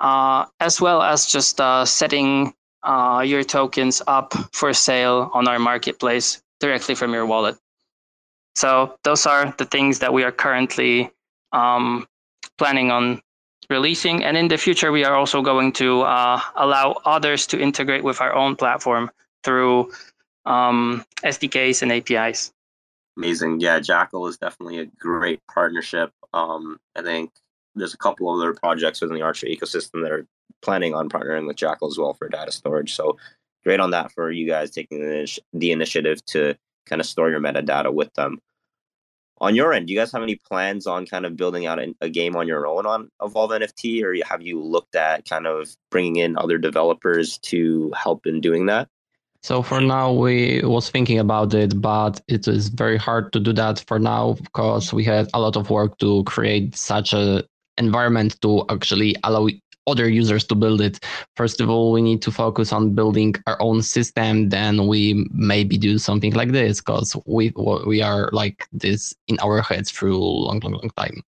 uh, 0.00 0.46
as 0.60 0.80
well 0.80 1.02
as 1.02 1.26
just 1.26 1.60
uh, 1.60 1.84
setting 1.84 2.54
uh, 2.84 3.22
your 3.26 3.42
tokens 3.42 4.02
up 4.06 4.34
for 4.52 4.72
sale 4.72 5.30
on 5.34 5.48
our 5.48 5.58
marketplace 5.58 6.42
directly 6.60 6.94
from 6.94 7.12
your 7.12 7.26
wallet. 7.26 7.56
So 8.54 8.98
those 9.02 9.26
are 9.26 9.54
the 9.58 9.64
things 9.64 9.98
that 10.00 10.12
we 10.12 10.24
are 10.24 10.32
currently 10.32 11.10
um, 11.52 12.06
planning 12.58 12.90
on 12.90 13.20
releasing. 13.70 14.22
And 14.22 14.36
in 14.36 14.48
the 14.48 14.58
future, 14.58 14.92
we 14.92 15.04
are 15.04 15.14
also 15.14 15.42
going 15.42 15.72
to 15.72 16.02
uh, 16.02 16.40
allow 16.56 17.00
others 17.04 17.46
to 17.48 17.58
integrate 17.58 18.04
with 18.04 18.20
our 18.20 18.34
own 18.34 18.56
platform 18.56 19.10
through 19.42 19.90
um, 20.44 21.04
SDKs 21.24 21.82
and 21.82 21.92
APIs. 21.92 22.52
Amazing. 23.16 23.60
Yeah, 23.60 23.78
Jackal 23.78 24.26
is 24.26 24.38
definitely 24.38 24.78
a 24.78 24.86
great 24.86 25.40
partnership. 25.52 26.12
Um, 26.32 26.78
I 26.96 27.02
think 27.02 27.30
there's 27.74 27.94
a 27.94 27.98
couple 27.98 28.32
of 28.32 28.38
other 28.38 28.54
projects 28.54 29.00
within 29.00 29.16
the 29.16 29.22
Archway 29.22 29.56
ecosystem 29.56 30.02
that 30.02 30.12
are 30.12 30.26
planning 30.62 30.94
on 30.94 31.08
partnering 31.08 31.46
with 31.46 31.56
Jackal 31.56 31.88
as 31.88 31.98
well 31.98 32.14
for 32.14 32.28
data 32.28 32.52
storage. 32.52 32.94
So 32.94 33.18
great 33.64 33.80
on 33.80 33.90
that 33.90 34.12
for 34.12 34.30
you 34.30 34.46
guys 34.46 34.70
taking 34.70 35.00
the, 35.00 35.38
the 35.52 35.72
initiative 35.72 36.24
to 36.26 36.54
kind 36.86 37.00
of 37.00 37.06
store 37.06 37.30
your 37.30 37.40
metadata 37.40 37.92
with 37.92 38.12
them. 38.14 38.38
On 39.38 39.56
your 39.56 39.72
end, 39.72 39.88
do 39.88 39.92
you 39.92 39.98
guys 39.98 40.12
have 40.12 40.22
any 40.22 40.36
plans 40.36 40.86
on 40.86 41.04
kind 41.04 41.26
of 41.26 41.36
building 41.36 41.66
out 41.66 41.80
a 42.00 42.08
game 42.08 42.36
on 42.36 42.46
your 42.46 42.64
own 42.66 42.86
on 42.86 43.10
Evolve 43.20 43.50
NFT, 43.50 44.02
or 44.04 44.14
have 44.24 44.40
you 44.40 44.62
looked 44.62 44.94
at 44.94 45.28
kind 45.28 45.48
of 45.48 45.74
bringing 45.90 46.16
in 46.16 46.38
other 46.38 46.58
developers 46.58 47.38
to 47.38 47.92
help 47.96 48.24
in 48.24 48.40
doing 48.40 48.66
that? 48.66 48.88
So 49.42 49.60
for 49.60 49.80
now, 49.80 50.12
we 50.12 50.62
was 50.62 50.88
thinking 50.88 51.18
about 51.18 51.52
it, 51.52 51.80
but 51.80 52.20
it 52.28 52.46
is 52.46 52.68
very 52.68 52.96
hard 52.96 53.32
to 53.32 53.40
do 53.40 53.52
that 53.54 53.82
for 53.88 53.98
now 53.98 54.34
because 54.34 54.92
we 54.92 55.02
had 55.02 55.28
a 55.34 55.40
lot 55.40 55.56
of 55.56 55.68
work 55.68 55.98
to 55.98 56.22
create 56.24 56.76
such 56.76 57.12
a 57.12 57.44
environment 57.76 58.40
to 58.42 58.64
actually 58.68 59.16
allow 59.24 59.48
other 59.88 60.08
users 60.08 60.44
to 60.44 60.54
build 60.54 60.80
it. 60.80 61.04
First 61.34 61.60
of 61.60 61.68
all, 61.68 61.90
we 61.90 62.02
need 62.02 62.22
to 62.22 62.30
focus 62.30 62.72
on 62.72 62.94
building 62.94 63.34
our 63.48 63.60
own 63.60 63.82
system. 63.82 64.50
Then 64.50 64.86
we 64.86 65.26
maybe 65.32 65.76
do 65.76 65.98
something 65.98 66.34
like 66.34 66.52
this 66.52 66.80
because 66.80 67.16
we 67.26 67.52
we 67.84 68.00
are 68.00 68.30
like 68.32 68.68
this 68.70 69.12
in 69.26 69.40
our 69.40 69.60
heads 69.60 69.90
through 69.90 70.18
long, 70.18 70.60
long, 70.60 70.74
long 70.74 70.90
time. 70.96 71.22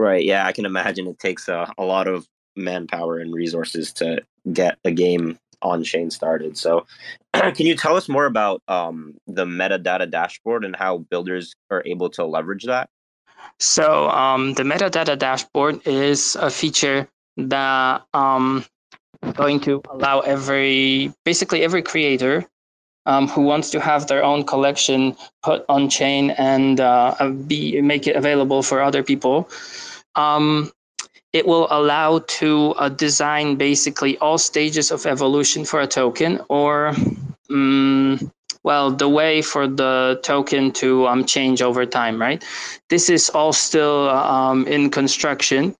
Right. 0.00 0.24
Yeah, 0.24 0.46
I 0.46 0.52
can 0.52 0.66
imagine 0.66 1.06
it 1.06 1.20
takes 1.20 1.48
a, 1.48 1.72
a 1.78 1.84
lot 1.84 2.08
of 2.08 2.26
manpower 2.56 3.18
and 3.18 3.32
resources 3.32 3.92
to 3.94 4.20
get 4.52 4.78
a 4.84 4.90
game 4.90 5.38
on 5.62 5.84
chain 5.84 6.10
started. 6.10 6.56
So, 6.56 6.86
can 7.34 7.66
you 7.66 7.76
tell 7.76 7.96
us 7.96 8.08
more 8.08 8.26
about 8.26 8.62
um, 8.68 9.14
the 9.26 9.44
metadata 9.44 10.10
dashboard 10.10 10.64
and 10.64 10.74
how 10.74 10.98
builders 10.98 11.54
are 11.70 11.82
able 11.86 12.10
to 12.10 12.24
leverage 12.24 12.64
that? 12.64 12.88
So, 13.58 14.08
um, 14.10 14.54
the 14.54 14.62
metadata 14.62 15.18
dashboard 15.18 15.86
is 15.86 16.36
a 16.36 16.50
feature 16.50 17.08
that 17.36 18.04
um, 18.14 18.64
going 19.34 19.60
to 19.60 19.82
allow 19.90 20.20
every 20.20 21.12
basically 21.24 21.62
every 21.62 21.82
creator 21.82 22.46
um, 23.06 23.26
who 23.26 23.42
wants 23.42 23.70
to 23.70 23.80
have 23.80 24.06
their 24.06 24.22
own 24.22 24.44
collection 24.44 25.16
put 25.42 25.64
on 25.68 25.88
chain 25.88 26.30
and 26.32 26.80
uh, 26.80 27.14
be 27.46 27.80
make 27.80 28.06
it 28.06 28.16
available 28.16 28.62
for 28.62 28.82
other 28.82 29.02
people. 29.02 29.48
Um, 30.14 30.70
it 31.38 31.46
will 31.46 31.68
allow 31.70 32.18
to 32.40 32.74
uh, 32.78 32.88
design 32.88 33.54
basically 33.54 34.18
all 34.18 34.38
stages 34.38 34.90
of 34.90 35.06
evolution 35.06 35.64
for 35.64 35.80
a 35.80 35.86
token 35.86 36.40
or 36.48 36.92
um, 37.48 38.18
well 38.64 38.90
the 38.90 39.08
way 39.08 39.40
for 39.40 39.68
the 39.68 40.18
token 40.24 40.72
to 40.72 41.06
um, 41.06 41.24
change 41.24 41.62
over 41.62 41.86
time 41.86 42.20
right? 42.20 42.44
This 42.90 43.08
is 43.08 43.30
all 43.30 43.52
still 43.52 44.10
um, 44.10 44.66
in 44.66 44.90
construction 44.90 45.76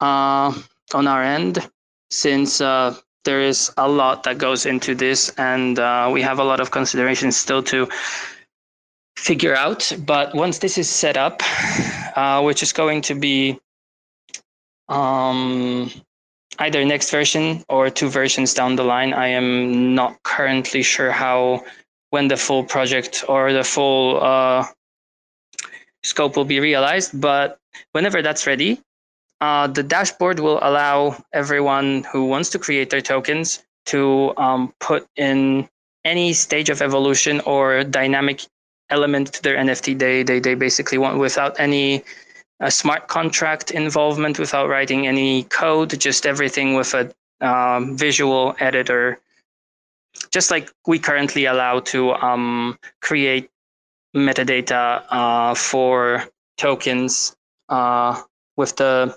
uh, 0.00 0.56
on 0.94 1.06
our 1.06 1.22
end 1.22 1.68
since 2.10 2.62
uh, 2.62 2.96
there 3.26 3.42
is 3.42 3.70
a 3.76 3.86
lot 3.86 4.22
that 4.22 4.38
goes 4.38 4.64
into 4.64 4.94
this 4.94 5.28
and 5.36 5.78
uh, 5.78 6.08
we 6.10 6.22
have 6.22 6.38
a 6.38 6.44
lot 6.44 6.60
of 6.60 6.70
considerations 6.70 7.36
still 7.36 7.62
to 7.64 7.86
figure 9.18 9.54
out. 9.54 9.92
But 10.06 10.34
once 10.34 10.58
this 10.58 10.78
is 10.78 10.88
set 10.88 11.18
up 11.18 11.42
uh, 12.16 12.40
which 12.40 12.62
is 12.62 12.72
going 12.72 13.02
to 13.02 13.14
be 13.14 13.60
um, 14.88 15.90
either 16.58 16.84
next 16.84 17.10
version 17.10 17.64
or 17.68 17.90
two 17.90 18.08
versions 18.08 18.54
down 18.54 18.76
the 18.76 18.84
line. 18.84 19.12
I 19.12 19.28
am 19.28 19.94
not 19.94 20.22
currently 20.22 20.82
sure 20.82 21.10
how 21.10 21.64
when 22.10 22.28
the 22.28 22.36
full 22.36 22.64
project 22.64 23.24
or 23.28 23.52
the 23.52 23.64
full 23.64 24.22
uh, 24.22 24.66
scope 26.02 26.36
will 26.36 26.44
be 26.44 26.60
realized, 26.60 27.20
but 27.20 27.58
whenever 27.92 28.22
that's 28.22 28.46
ready, 28.46 28.80
uh, 29.40 29.66
the 29.66 29.82
dashboard 29.82 30.40
will 30.40 30.58
allow 30.62 31.22
everyone 31.32 32.04
who 32.10 32.24
wants 32.24 32.50
to 32.50 32.58
create 32.58 32.90
their 32.90 33.00
tokens 33.00 33.62
to 33.86 34.32
um, 34.36 34.72
put 34.80 35.06
in 35.16 35.68
any 36.04 36.32
stage 36.32 36.70
of 36.70 36.82
evolution 36.82 37.40
or 37.40 37.84
dynamic 37.84 38.42
element 38.90 39.32
to 39.34 39.42
their 39.42 39.56
NFT 39.56 39.98
they, 39.98 40.22
they, 40.22 40.40
they 40.40 40.54
basically 40.54 40.98
want 40.98 41.18
without 41.18 41.58
any 41.60 42.02
a 42.60 42.70
smart 42.70 43.08
contract 43.08 43.70
involvement 43.70 44.38
without 44.38 44.68
writing 44.68 45.06
any 45.06 45.44
code, 45.44 45.98
just 46.00 46.26
everything 46.26 46.74
with 46.74 46.94
a 46.94 47.12
um, 47.40 47.96
visual 47.96 48.56
editor, 48.58 49.20
just 50.30 50.50
like 50.50 50.70
we 50.86 50.98
currently 50.98 51.44
allow 51.44 51.80
to 51.80 52.12
um, 52.14 52.78
create 53.00 53.48
metadata 54.16 55.04
uh, 55.10 55.54
for 55.54 56.24
tokens 56.56 57.36
uh, 57.68 58.20
with 58.56 58.76
the 58.76 59.16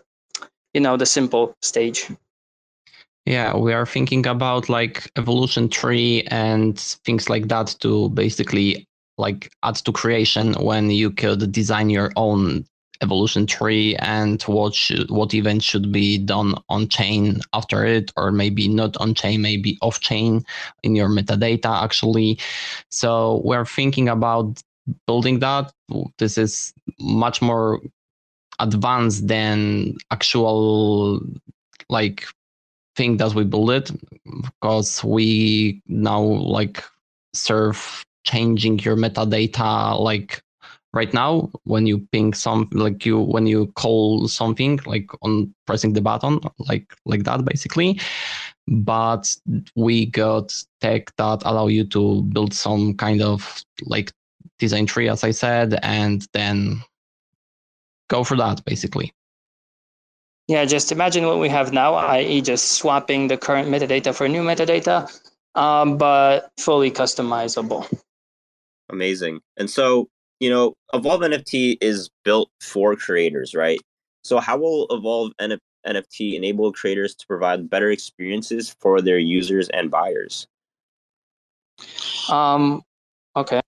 you 0.74 0.82
know 0.82 0.98
the 0.98 1.06
simple 1.06 1.56
stage. 1.62 2.10
Yeah, 3.26 3.56
we 3.56 3.74
are 3.74 3.86
thinking 3.86 4.26
about 4.26 4.70
like 4.70 5.12
evolution 5.16 5.70
tree 5.70 6.24
and 6.28 6.80
things 6.80 7.30
like 7.30 7.48
that 7.50 7.76
to 7.82 8.10
basically 8.10 8.88
like 9.18 9.52
add 9.64 9.76
to 9.76 9.92
creation 9.92 10.54
when 10.54 10.90
you 10.90 11.12
could 11.12 11.52
design 11.52 11.90
your 11.90 12.12
own 12.16 12.66
evolution 13.02 13.46
tree 13.46 13.96
and 13.98 14.42
what 14.44 14.74
should, 14.74 15.10
what 15.10 15.34
events 15.34 15.66
should 15.66 15.92
be 15.92 16.18
done 16.18 16.56
on 16.70 16.88
chain 16.88 17.40
after 17.54 17.86
it, 17.86 18.12
or 18.16 18.32
maybe 18.32 18.68
not 18.68 18.96
on 18.98 19.14
chain, 19.14 19.42
maybe 19.42 19.78
off 19.82 20.00
chain 20.00 20.44
in 20.84 20.96
your 20.96 21.10
metadata 21.10 21.84
actually. 21.84 22.40
So 22.90 23.42
we're 23.44 23.66
thinking 23.66 24.10
about 24.10 24.62
building 25.08 25.40
that. 25.40 25.72
This 26.18 26.38
is 26.38 26.74
much 27.00 27.42
more 27.42 27.82
advanced 28.60 29.28
than 29.28 29.98
actual 30.12 31.20
like 31.90 32.26
thing 32.96 33.18
that 33.18 33.34
we 33.34 33.44
build 33.44 33.72
it 33.72 33.92
because 34.44 35.04
we 35.04 35.82
now 35.88 36.22
like 36.22 36.84
serve 37.34 38.06
changing 38.24 38.80
your 38.80 38.96
metadata 38.96 40.00
like 40.00 40.44
right 40.94 41.14
now 41.14 41.50
when 41.64 41.86
you 41.88 42.00
ping 42.12 42.34
some 42.34 42.70
like 42.74 43.06
you 43.06 43.20
when 43.20 43.48
you 43.48 43.68
call 43.76 44.28
something 44.28 44.80
like 44.86 45.10
on 45.22 45.54
pressing 45.66 45.94
the 45.94 46.02
button 46.02 46.40
like 46.60 46.94
like 47.06 47.24
that 47.24 47.46
basically. 47.46 48.00
But 48.68 49.36
we 49.76 50.06
got 50.06 50.54
tech 50.82 51.16
that 51.18 51.42
allow 51.46 51.68
you 51.68 51.86
to 51.88 52.24
build 52.24 52.54
some 52.54 52.96
kind 52.96 53.22
of 53.22 53.64
like 53.84 54.12
design 54.60 54.86
tree 54.86 55.10
as 55.10 55.24
i 55.24 55.32
said 55.32 55.80
and 55.82 56.26
then 56.34 56.82
go 58.10 58.24
for 58.24 58.38
that 58.38 58.64
basically. 58.66 59.14
Yeah 60.48 60.66
just 60.66 60.92
imagine 60.92 61.26
what 61.26 61.40
we 61.40 61.50
have 61.50 61.74
now 61.74 61.96
i.e 61.96 62.42
just 62.42 62.74
swapping 62.74 63.28
the 63.28 63.38
current 63.38 63.70
metadata 63.70 64.14
for 64.14 64.28
new 64.28 64.44
metadata 64.44 65.10
um, 65.56 65.98
but 65.98 66.52
fully 66.58 66.92
customizable. 66.92 67.86
Amazing. 68.90 69.42
And 69.58 69.70
so 69.70 70.10
you 70.42 70.50
know, 70.50 70.74
Evolve 70.94 71.22
NFT 71.22 71.78
is 71.82 72.10
built 72.26 72.50
for 72.60 72.96
creators, 72.96 73.54
right? 73.54 73.80
So 74.24 74.40
how 74.40 74.58
will 74.58 74.88
Evolve 74.90 75.32
NFT 75.40 76.34
enable 76.34 76.74
creators 76.74 77.14
to 77.16 77.28
provide 77.28 77.70
better 77.70 77.92
experiences 77.92 78.76
for 78.80 79.02
their 79.02 79.20
users 79.20 79.70
and 79.70 79.92
buyers? 79.92 80.48
Um, 82.28 82.82
okay. 83.36 83.62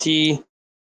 The 0.00 0.38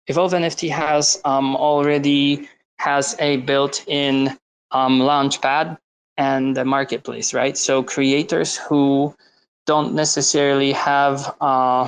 Evolve 0.07 0.33
NFT 0.33 0.69
has 0.69 1.21
um, 1.23 1.55
already 1.55 2.49
has 2.79 3.15
a 3.19 3.37
built-in 3.37 4.37
um, 4.71 4.99
launchpad 4.99 5.77
and 6.17 6.57
the 6.57 6.65
marketplace, 6.65 7.33
right? 7.33 7.57
So 7.57 7.83
creators 7.83 8.57
who 8.57 9.15
don't 9.65 9.93
necessarily 9.93 10.73
have 10.73 11.35
uh, 11.39 11.87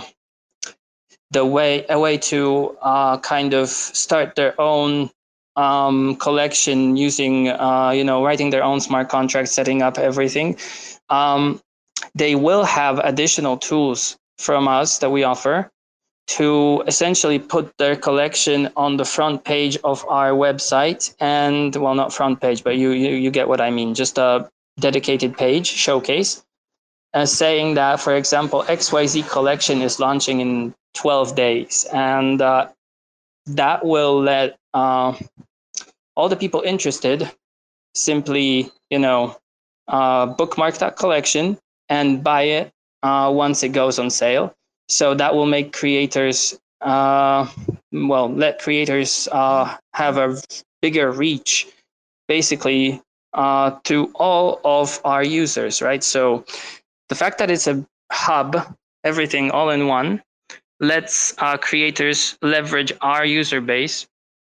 the 1.32 1.46
way 1.46 1.86
a 1.90 2.00
way 2.00 2.18
to 2.18 2.78
uh, 2.82 3.18
kind 3.20 3.54
of 3.54 3.70
start 3.70 4.36
their 4.36 4.60
own 4.60 5.10
um, 5.56 6.16
collection 6.16 6.96
using 6.96 7.50
uh, 7.50 7.92
you 7.92 8.04
know 8.04 8.24
writing 8.24 8.50
their 8.50 8.64
own 8.64 8.80
smart 8.80 9.10
contract, 9.10 9.50
setting 9.50 9.82
up 9.82 9.98
everything. 9.98 10.58
Um, 11.10 11.62
they 12.16 12.36
will 12.36 12.64
have 12.64 13.00
additional 13.00 13.58
tools 13.58 14.18
from 14.38 14.68
us 14.68 15.00
that 15.00 15.10
we 15.10 15.24
offer 15.24 15.70
to 16.28 16.84
essentially 16.88 17.40
put 17.40 17.76
their 17.78 17.96
collection 17.96 18.70
on 18.76 18.98
the 18.98 19.06
front 19.06 19.44
page 19.46 19.78
of 19.84 20.06
our 20.10 20.32
website 20.32 21.16
and 21.20 21.76
well 21.76 21.96
not 21.96 22.14
front 22.14 22.42
page 22.42 22.64
but 22.64 22.76
you 22.78 22.92
you, 22.92 23.16
you 23.16 23.32
get 23.32 23.48
what 23.48 23.62
i 23.62 23.70
mean 23.70 23.94
just 23.96 24.18
a 24.18 24.48
dedicated 24.80 25.38
page 25.38 25.66
showcase 25.68 26.44
uh, 27.14 27.26
saying 27.26 27.76
that 27.76 28.00
for 28.00 28.16
example 28.16 28.64
xyz 28.68 29.28
collection 29.30 29.82
is 29.82 30.00
launching 30.00 30.42
in 30.42 30.74
12 30.98 31.36
days 31.36 31.86
and 31.94 32.42
uh, 32.42 32.68
that 33.46 33.86
will 33.86 34.20
let 34.20 34.58
uh, 34.74 35.14
all 36.16 36.28
the 36.28 36.36
people 36.36 36.62
interested 36.62 37.32
simply 37.94 38.70
you 38.90 39.00
know 39.00 39.38
uh, 39.88 40.26
bookmark 40.26 40.78
that 40.80 40.98
collection 40.98 41.58
and 41.90 42.24
buy 42.24 42.42
it 42.42 42.72
uh, 43.04 43.32
once 43.34 43.64
it 43.64 43.70
goes 43.70 44.00
on 44.00 44.10
sale 44.10 44.54
so 44.90 45.14
that 45.16 45.36
will 45.36 45.46
make 45.46 45.74
creators, 45.74 46.58
uh, 46.82 47.48
well, 47.92 48.32
let 48.32 48.60
creators 48.60 49.28
uh, 49.32 49.76
have 49.94 50.18
a 50.18 50.42
bigger 50.82 51.12
reach, 51.12 51.68
basically, 52.28 53.02
to 53.36 54.12
all 54.16 54.62
of 54.64 55.00
our 55.04 55.24
users, 55.24 55.82
right? 55.82 56.04
So 56.04 56.46
the 57.10 57.16
fact 57.16 57.38
that 57.40 57.52
it's 57.52 57.68
a 57.68 57.86
hub, 58.12 58.76
everything 59.04 59.52
all 59.52 59.70
in 59.70 59.88
one, 59.88 60.24
lets 60.80 61.34
uh, 61.40 61.58
creators 61.58 62.38
leverage 62.42 62.94
our 63.02 63.26
user 63.26 63.62
base 63.62 64.08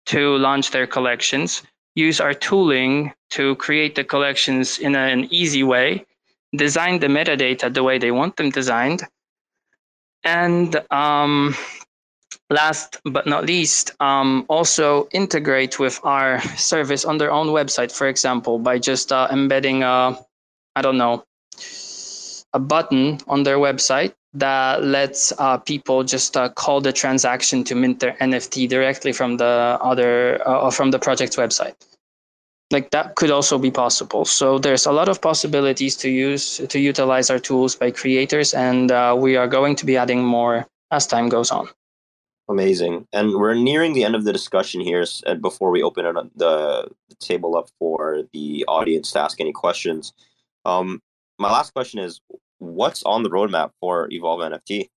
to 0.07 0.37
launch 0.37 0.71
their 0.71 0.87
collections, 0.87 1.63
use 1.95 2.19
our 2.19 2.33
tooling 2.33 3.13
to 3.31 3.55
create 3.55 3.95
the 3.95 4.03
collections 4.03 4.79
in 4.79 4.95
an 4.95 5.27
easy 5.31 5.63
way, 5.63 6.05
design 6.55 6.99
the 6.99 7.07
metadata 7.07 7.73
the 7.73 7.83
way 7.83 7.97
they 7.97 8.11
want 8.11 8.35
them 8.37 8.49
designed, 8.49 9.03
and 10.23 10.75
um, 10.91 11.55
last 12.49 12.99
but 13.05 13.27
not 13.27 13.45
least, 13.45 13.91
um, 13.99 14.45
also 14.49 15.07
integrate 15.11 15.79
with 15.79 15.99
our 16.03 16.41
service 16.57 17.05
on 17.05 17.17
their 17.17 17.31
own 17.31 17.47
website, 17.47 17.91
for 17.91 18.07
example, 18.07 18.59
by 18.59 18.79
just 18.79 19.11
uh, 19.11 19.27
embedding 19.31 19.83
a, 19.83 20.19
I 20.75 20.81
don't 20.81 20.97
know, 20.97 21.23
a 22.53 22.59
button 22.59 23.19
on 23.27 23.43
their 23.43 23.57
website 23.57 24.13
that 24.33 24.83
lets 24.83 25.33
uh, 25.39 25.57
people 25.57 26.03
just 26.03 26.37
uh, 26.37 26.49
call 26.49 26.81
the 26.81 26.93
transaction 26.93 27.63
to 27.63 27.75
mint 27.75 27.99
their 27.99 28.13
NFT 28.21 28.69
directly 28.69 29.11
from 29.11 29.37
the 29.37 29.77
other 29.81 30.41
uh, 30.47 30.69
from 30.69 30.91
the 30.91 30.99
project's 30.99 31.35
website. 31.35 31.75
Like 32.71 32.91
that 32.91 33.15
could 33.15 33.31
also 33.31 33.57
be 33.57 33.71
possible. 33.71 34.25
So 34.25 34.59
there's 34.59 34.85
a 34.85 34.91
lot 34.91 35.09
of 35.09 35.21
possibilities 35.21 35.95
to 35.97 36.09
use 36.09 36.57
to 36.57 36.79
utilize 36.79 37.31
our 37.31 37.39
tools 37.39 37.75
by 37.75 37.89
creators 37.89 38.53
and 38.53 38.91
uh, 38.91 39.15
we 39.17 39.35
are 39.35 39.47
going 39.47 39.75
to 39.77 39.85
be 39.85 39.97
adding 39.97 40.23
more 40.23 40.67
as 40.91 41.07
time 41.07 41.29
goes 41.29 41.49
on. 41.49 41.67
Amazing. 42.47 43.07
And 43.13 43.33
we're 43.35 43.53
nearing 43.53 43.93
the 43.93 44.03
end 44.03 44.15
of 44.15 44.23
the 44.23 44.33
discussion 44.33 44.81
here 44.81 45.05
before 45.39 45.69
we 45.69 45.83
open 45.83 46.05
up 46.05 46.27
the 46.35 46.89
table 47.19 47.55
up 47.55 47.69
for 47.77 48.23
the 48.33 48.65
audience 48.67 49.11
to 49.11 49.19
ask 49.19 49.39
any 49.39 49.51
questions. 49.51 50.13
Um, 50.65 51.01
my 51.37 51.51
last 51.51 51.73
question 51.73 51.99
is 51.99 52.21
what's 52.59 53.03
on 53.03 53.23
the 53.23 53.29
roadmap 53.29 53.71
for 53.79 54.07
evolve 54.11 54.41
nft 54.41 54.87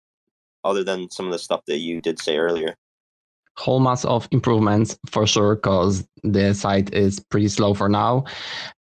other 0.64 0.84
than 0.84 1.10
some 1.10 1.26
of 1.26 1.32
the 1.32 1.38
stuff 1.38 1.62
that 1.66 1.78
you 1.78 2.00
did 2.00 2.20
say 2.20 2.36
earlier? 2.36 2.76
Whole 3.56 3.80
mass 3.80 4.04
of 4.04 4.28
improvements 4.30 4.98
for 5.10 5.26
sure 5.26 5.56
because 5.56 6.06
the 6.22 6.54
site 6.54 6.92
is 6.94 7.20
pretty 7.20 7.48
slow 7.48 7.74
for 7.74 7.88
now. 7.88 8.24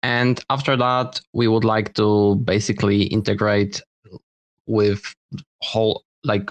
And 0.03 0.41
after 0.51 0.77
that 0.77 1.21
we 1.33 1.49
would 1.49 1.65
like 1.65 1.95
to 1.95 2.37
basically 2.37 3.05
integrate 3.05 3.81
with 4.67 5.15
whole 5.63 6.05
like 6.25 6.51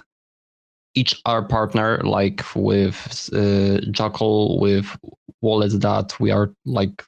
each 0.95 1.21
our 1.25 1.43
partner 1.43 2.01
like 2.03 2.43
with 2.55 3.29
uh, 3.33 3.79
jackal 3.91 4.59
with 4.59 4.97
wallets 5.41 5.77
that 5.77 6.19
we 6.19 6.31
are 6.31 6.51
like 6.65 7.03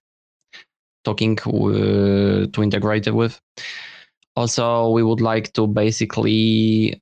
talking 1.04 1.38
with, 1.46 2.52
to 2.54 2.62
integrate 2.62 3.08
it 3.08 3.16
with 3.16 3.42
also 4.36 4.89
we 4.89 5.04
would 5.04 5.22
like 5.22 5.54
to 5.54 5.68
basically 5.68 7.02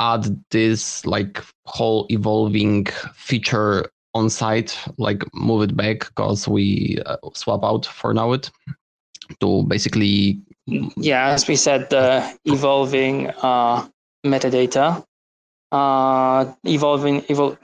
add 0.00 0.42
this 0.50 1.04
like 1.06 1.42
whole 1.66 2.06
evolving 2.10 2.86
feature 3.14 3.90
on 4.14 4.30
site, 4.30 4.76
like 4.96 5.22
move 5.34 5.62
it 5.62 5.76
back 5.76 6.00
because 6.00 6.48
we 6.48 6.98
uh, 7.06 7.16
swap 7.34 7.64
out 7.64 7.86
for 7.86 8.14
now 8.14 8.32
it 8.32 8.50
to 9.40 9.64
basically. 9.64 10.40
Yeah, 10.66 11.28
as 11.28 11.48
we 11.48 11.56
said, 11.56 11.90
the 11.90 12.38
evolving 12.44 13.28
uh, 13.42 13.88
metadata, 14.24 15.04
uh, 15.72 16.52
evolving 16.64 17.22
evol- 17.22 17.58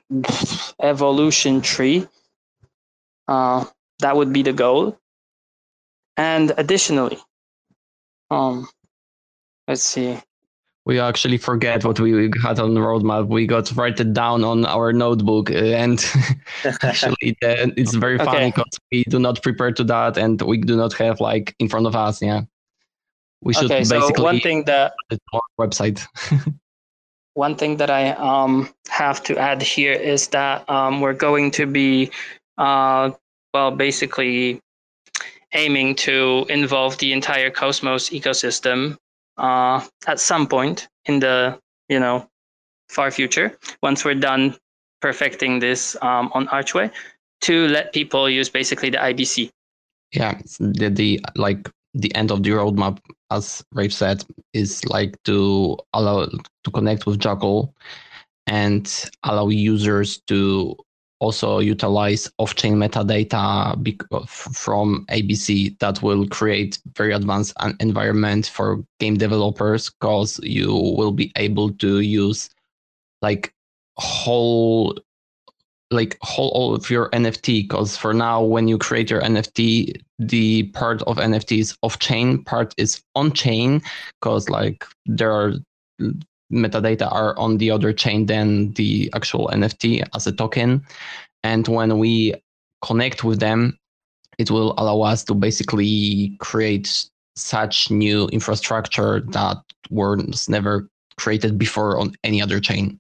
evolution 0.81 1.61
tree. 1.61 2.07
Uh, 3.29 3.64
that 4.01 4.16
would 4.16 4.33
be 4.33 4.42
the 4.42 4.53
goal. 4.53 4.99
And 6.16 6.53
additionally, 6.57 7.18
um, 8.31 8.69
let's 9.69 9.83
see 9.83 10.19
we 10.87 11.01
actually 11.01 11.39
forget 11.39 11.85
what 11.85 11.99
we 11.99 12.31
had 12.43 12.59
on 12.61 12.75
the 12.75 12.81
roadmap. 12.81 13.29
We 13.29 13.47
got 13.47 13.67
to 13.67 13.75
write 13.75 13.99
it 14.01 14.13
down 14.13 14.45
on 14.45 14.67
our 14.67 14.93
notebook, 14.93 15.51
and 15.51 16.05
actually, 16.83 17.37
it's 17.41 17.95
very 17.95 18.15
okay. 18.21 18.25
funny 18.25 18.51
because 18.51 18.79
we 18.93 19.05
do 19.05 19.19
not 19.19 19.43
prepare 19.43 19.73
to 19.73 19.85
that, 19.85 20.19
and 20.19 20.41
we 20.43 20.59
do 20.59 20.77
not 20.77 20.93
have 20.95 21.21
like 21.21 21.55
in 21.59 21.69
front 21.69 21.87
of 21.87 21.97
us. 21.97 22.21
Yeah, 22.21 22.43
we 23.41 23.55
should 23.55 23.67
okay, 23.67 23.79
basically 23.79 24.15
so 24.15 24.23
one 24.23 24.41
thing 24.41 24.65
that 24.65 24.95
website. 25.59 26.07
one 27.35 27.57
thing 27.57 27.79
that 27.79 27.91
I 27.91 28.11
um, 28.11 28.69
have 28.89 29.23
to 29.25 29.39
add 29.39 29.63
here 29.63 29.95
is 29.95 30.29
that 30.29 30.69
um, 30.69 31.01
we're 31.01 31.15
going 31.15 31.51
to 31.53 31.67
be, 31.67 32.11
uh, 32.59 33.11
well, 33.55 33.71
basically 33.71 34.61
aiming 35.55 35.95
to 35.95 36.47
involve 36.49 36.99
the 36.99 37.12
entire 37.12 37.51
Cosmos 37.51 38.11
ecosystem 38.11 38.97
uh, 39.38 39.85
at 40.07 40.21
some 40.21 40.47
point 40.47 40.88
in 41.07 41.21
the 41.21 41.59
you 41.88 41.99
know 41.99 42.29
far 42.88 43.11
future 43.11 43.57
once 43.83 44.05
we're 44.05 44.14
done 44.14 44.57
perfecting 45.01 45.59
this 45.59 45.97
um, 46.03 46.31
on 46.35 46.49
Archway 46.49 46.90
to 47.40 47.69
let 47.69 47.93
people 47.93 48.29
use 48.29 48.49
basically 48.49 48.90
the 48.90 48.99
IBC. 48.99 49.51
Yeah, 50.12 50.40
the, 50.59 50.88
the 50.88 51.21
like 51.37 51.71
the 51.93 52.14
end 52.14 52.31
of 52.31 52.43
the 52.43 52.51
roadmap, 52.51 52.99
as 53.31 53.62
Reyth 53.73 53.93
said, 53.93 54.25
is 54.53 54.85
like 54.87 55.17
to 55.25 55.77
allow 55.93 56.27
to 56.27 56.71
connect 56.73 57.07
with 57.07 57.19
Jackal 57.19 57.75
and 58.47 59.11
allow 59.25 59.49
users 59.49 60.21
to 60.27 60.77
also 61.25 61.59
utilize 61.59 62.31
off-chain 62.39 62.75
metadata 62.77 63.75
from 64.29 65.07
IBC 65.09 65.79
that 65.79 66.03
will 66.03 66.29
create 66.29 66.79
very 66.97 67.13
advanced 67.15 67.55
environment 67.81 68.47
for 68.47 68.85
game 69.01 69.17
developers 69.17 69.89
because 69.89 70.39
you 70.43 70.69
will 70.99 71.13
be 71.13 71.33
able 71.37 71.71
to 71.71 72.01
use 72.01 72.51
like 73.23 73.55
whole 73.97 74.95
like 75.91 76.19
whole 76.21 76.51
all 76.51 76.75
of 76.75 76.91
your 76.91 77.09
NFT 77.11 77.63
because 77.63 77.97
for 77.97 78.13
now 78.13 78.43
when 78.43 78.69
you 78.69 78.77
create 78.77 79.09
your 79.09 79.23
NFT 79.23 79.97
the 80.19 80.65
part 80.75 81.01
of 81.03 81.17
NFT 81.17 81.59
is 81.61 81.79
off 81.83 81.99
chain 82.01 82.45
part 82.45 82.75
is 82.77 83.03
on 83.15 83.33
chain 83.33 83.81
because 84.21 84.51
like 84.51 84.85
there 85.07 85.33
are 85.33 85.55
metadata 86.52 87.11
are 87.12 87.37
on 87.38 87.59
the 87.59 87.70
other 87.70 87.92
chain 87.92 88.26
than 88.26 88.72
the 88.72 89.11
actual 89.14 89.48
NFT 89.48 90.07
as 90.14 90.26
a 90.26 90.33
token. 90.33 90.83
And 91.42 91.66
when 91.68 91.98
we 91.98 92.35
connect 92.83 93.24
with 93.24 93.40
them, 93.40 93.78
it 94.38 94.50
will 94.50 94.74
allow 94.78 95.02
us 95.02 95.24
to 95.24 95.35
basically 95.35 96.37
create 96.40 97.07
such 97.37 97.90
new 97.90 98.28
infrastructure 98.28 99.20
that 99.28 99.59
was 99.90 100.48
never 100.48 100.88
created 101.16 101.59
before 101.59 101.98
on 101.98 102.12
any 102.24 102.42
other 102.42 102.61
chain. 102.61 102.98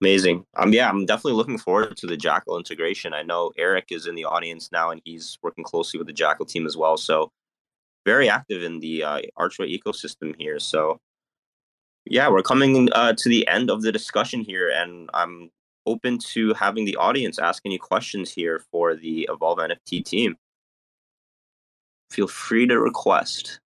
Amazing. 0.00 0.44
Um, 0.56 0.72
yeah, 0.72 0.88
I'm 0.88 1.06
definitely 1.06 1.32
looking 1.32 1.58
forward 1.58 1.96
to 1.96 2.06
the 2.06 2.16
Jackal 2.16 2.58
integration. 2.58 3.14
I 3.14 3.22
know 3.22 3.50
Eric 3.56 3.86
is 3.90 4.06
in 4.06 4.14
the 4.14 4.26
audience 4.26 4.70
now, 4.70 4.90
and 4.90 5.00
he's 5.04 5.38
working 5.42 5.64
closely 5.64 5.98
with 5.98 6.06
the 6.06 6.12
Jackal 6.12 6.44
team 6.44 6.66
as 6.66 6.76
well. 6.76 6.98
So 6.98 7.30
very 8.04 8.28
active 8.28 8.62
in 8.62 8.80
the 8.80 9.02
uh, 9.02 9.20
Archway 9.38 9.74
ecosystem 9.74 10.34
here. 10.38 10.58
So 10.58 11.00
yeah, 12.10 12.28
we're 12.28 12.42
coming 12.42 12.88
uh, 12.92 13.12
to 13.16 13.28
the 13.28 13.46
end 13.46 13.70
of 13.70 13.82
the 13.82 13.92
discussion 13.92 14.40
here, 14.40 14.68
and 14.68 15.08
I'm 15.14 15.48
open 15.86 16.18
to 16.18 16.52
having 16.54 16.84
the 16.84 16.96
audience 16.96 17.38
ask 17.38 17.62
any 17.64 17.78
questions 17.78 18.32
here 18.32 18.60
for 18.72 18.96
the 18.96 19.28
Evolve 19.30 19.58
NFT 19.58 20.04
team. 20.04 20.36
feel 22.10 22.26
free 22.26 22.66
to 22.66 22.80
request. 22.80 23.60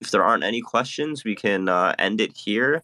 If 0.00 0.10
there 0.10 0.24
aren't 0.24 0.44
any 0.44 0.62
questions, 0.62 1.24
we 1.24 1.34
can 1.34 1.68
uh, 1.68 1.94
end 1.98 2.22
it 2.22 2.34
here. 2.34 2.82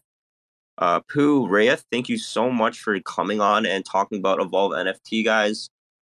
Uh, 0.77 0.99
Pooh, 1.11 1.47
Reyth, 1.47 1.83
thank 1.91 2.07
you 2.09 2.17
so 2.19 2.51
much 2.51 2.79
for 2.79 2.99
coming 2.99 3.41
on 3.41 3.65
and 3.65 3.83
talking 3.83 4.19
about 4.19 4.39
Evolve 4.39 4.73
NFT, 4.73 5.25
guys. 5.25 5.67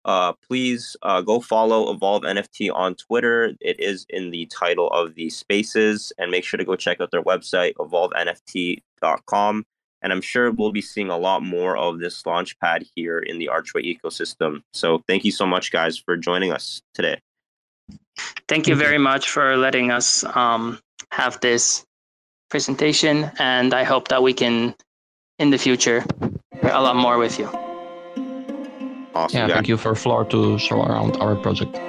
Uh, 0.09 0.33
please 0.47 0.97
uh, 1.03 1.21
go 1.21 1.39
follow 1.39 1.93
Evolve 1.93 2.23
NFT 2.23 2.73
on 2.73 2.95
Twitter. 2.95 3.53
It 3.61 3.79
is 3.79 4.07
in 4.09 4.31
the 4.31 4.47
title 4.47 4.87
of 4.87 5.13
the 5.13 5.29
spaces, 5.29 6.11
and 6.17 6.31
make 6.31 6.43
sure 6.43 6.57
to 6.57 6.65
go 6.65 6.75
check 6.75 6.99
out 6.99 7.11
their 7.11 7.21
website, 7.21 7.73
evolvenft.com. 7.75 9.65
And 10.01 10.11
I'm 10.11 10.21
sure 10.21 10.49
we'll 10.49 10.71
be 10.71 10.81
seeing 10.81 11.11
a 11.11 11.17
lot 11.17 11.43
more 11.43 11.77
of 11.77 11.99
this 11.99 12.23
launchpad 12.23 12.87
here 12.95 13.19
in 13.19 13.37
the 13.37 13.49
Archway 13.49 13.83
ecosystem. 13.83 14.63
So 14.73 15.03
thank 15.07 15.25
you 15.25 15.31
so 15.31 15.45
much, 15.45 15.71
guys, 15.71 15.99
for 15.99 16.17
joining 16.17 16.51
us 16.51 16.81
today. 16.95 17.21
Thank 18.47 18.67
you 18.67 18.73
very 18.73 18.97
much 18.97 19.29
for 19.29 19.57
letting 19.57 19.91
us 19.91 20.23
um, 20.23 20.79
have 21.11 21.39
this 21.41 21.85
presentation, 22.49 23.29
and 23.37 23.75
I 23.75 23.83
hope 23.83 24.07
that 24.07 24.23
we 24.23 24.33
can, 24.33 24.73
in 25.37 25.51
the 25.51 25.59
future, 25.59 26.03
a 26.63 26.81
lot 26.81 26.95
more 26.95 27.19
with 27.19 27.37
you. 27.37 27.68
Awesome. 29.15 29.37
Yeah, 29.37 29.47
guys. 29.47 29.55
thank 29.55 29.67
you 29.67 29.77
for 29.77 29.95
floor 29.95 30.25
to 30.25 30.57
show 30.59 30.81
around 30.81 31.17
our 31.17 31.35
project. 31.35 31.79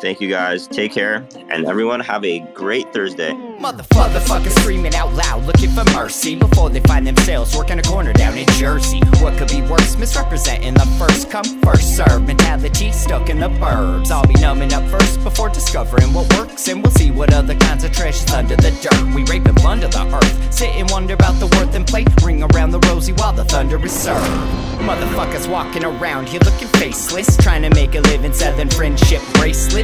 Thank 0.00 0.20
you 0.20 0.28
guys. 0.28 0.66
Take 0.68 0.92
care. 0.92 1.26
And 1.48 1.66
everyone 1.66 2.00
have 2.00 2.24
a 2.24 2.40
great 2.54 2.92
Thursday. 2.92 3.32
Motherfuckers 3.32 4.50
screaming 4.60 4.94
out 4.94 5.12
loud, 5.14 5.44
looking 5.44 5.70
for 5.70 5.84
mercy 5.92 6.36
before 6.36 6.68
they 6.68 6.80
find 6.80 7.06
themselves 7.06 7.56
working 7.56 7.78
a 7.78 7.82
corner 7.82 8.12
down 8.12 8.36
in 8.36 8.46
Jersey. 8.48 9.00
What 9.20 9.38
could 9.38 9.48
be 9.48 9.62
worse? 9.62 9.96
Misrepresenting 9.96 10.74
the 10.74 10.86
first 10.98 11.30
come, 11.30 11.44
first 11.62 11.96
serve 11.96 12.26
mentality 12.26 12.92
stuck 12.92 13.30
in 13.30 13.40
the 13.40 13.48
burbs. 13.48 14.10
I'll 14.10 14.26
be 14.26 14.34
numbing 14.34 14.74
up 14.74 14.86
first 14.90 15.22
before 15.24 15.48
discovering 15.48 16.12
what 16.12 16.30
works, 16.36 16.68
and 16.68 16.82
we'll 16.82 16.92
see 16.92 17.10
what 17.10 17.32
other 17.32 17.54
kinds 17.54 17.84
of 17.84 17.92
treasures 17.92 18.30
under 18.30 18.56
the 18.56 18.70
dirt. 18.82 19.14
We 19.14 19.24
rape 19.24 19.46
and 19.46 19.56
plunder 19.56 19.88
the 19.88 20.04
earth, 20.14 20.52
sit 20.52 20.70
and 20.76 20.90
wonder 20.90 21.14
about 21.14 21.40
the 21.40 21.46
worth 21.46 21.74
and 21.74 21.86
play, 21.86 22.04
ring 22.22 22.42
around 22.42 22.72
the 22.72 22.80
rosy 22.80 23.12
while 23.14 23.32
the 23.32 23.44
thunder 23.44 23.82
is 23.84 23.92
served. 23.92 24.26
Motherfuckers 24.80 25.50
walking 25.50 25.84
around 25.84 26.28
here 26.28 26.40
looking 26.44 26.68
faceless, 26.68 27.36
trying 27.38 27.62
to 27.62 27.70
make 27.70 27.94
a 27.94 28.00
living 28.00 28.32
selling 28.32 28.68
friendship 28.68 29.22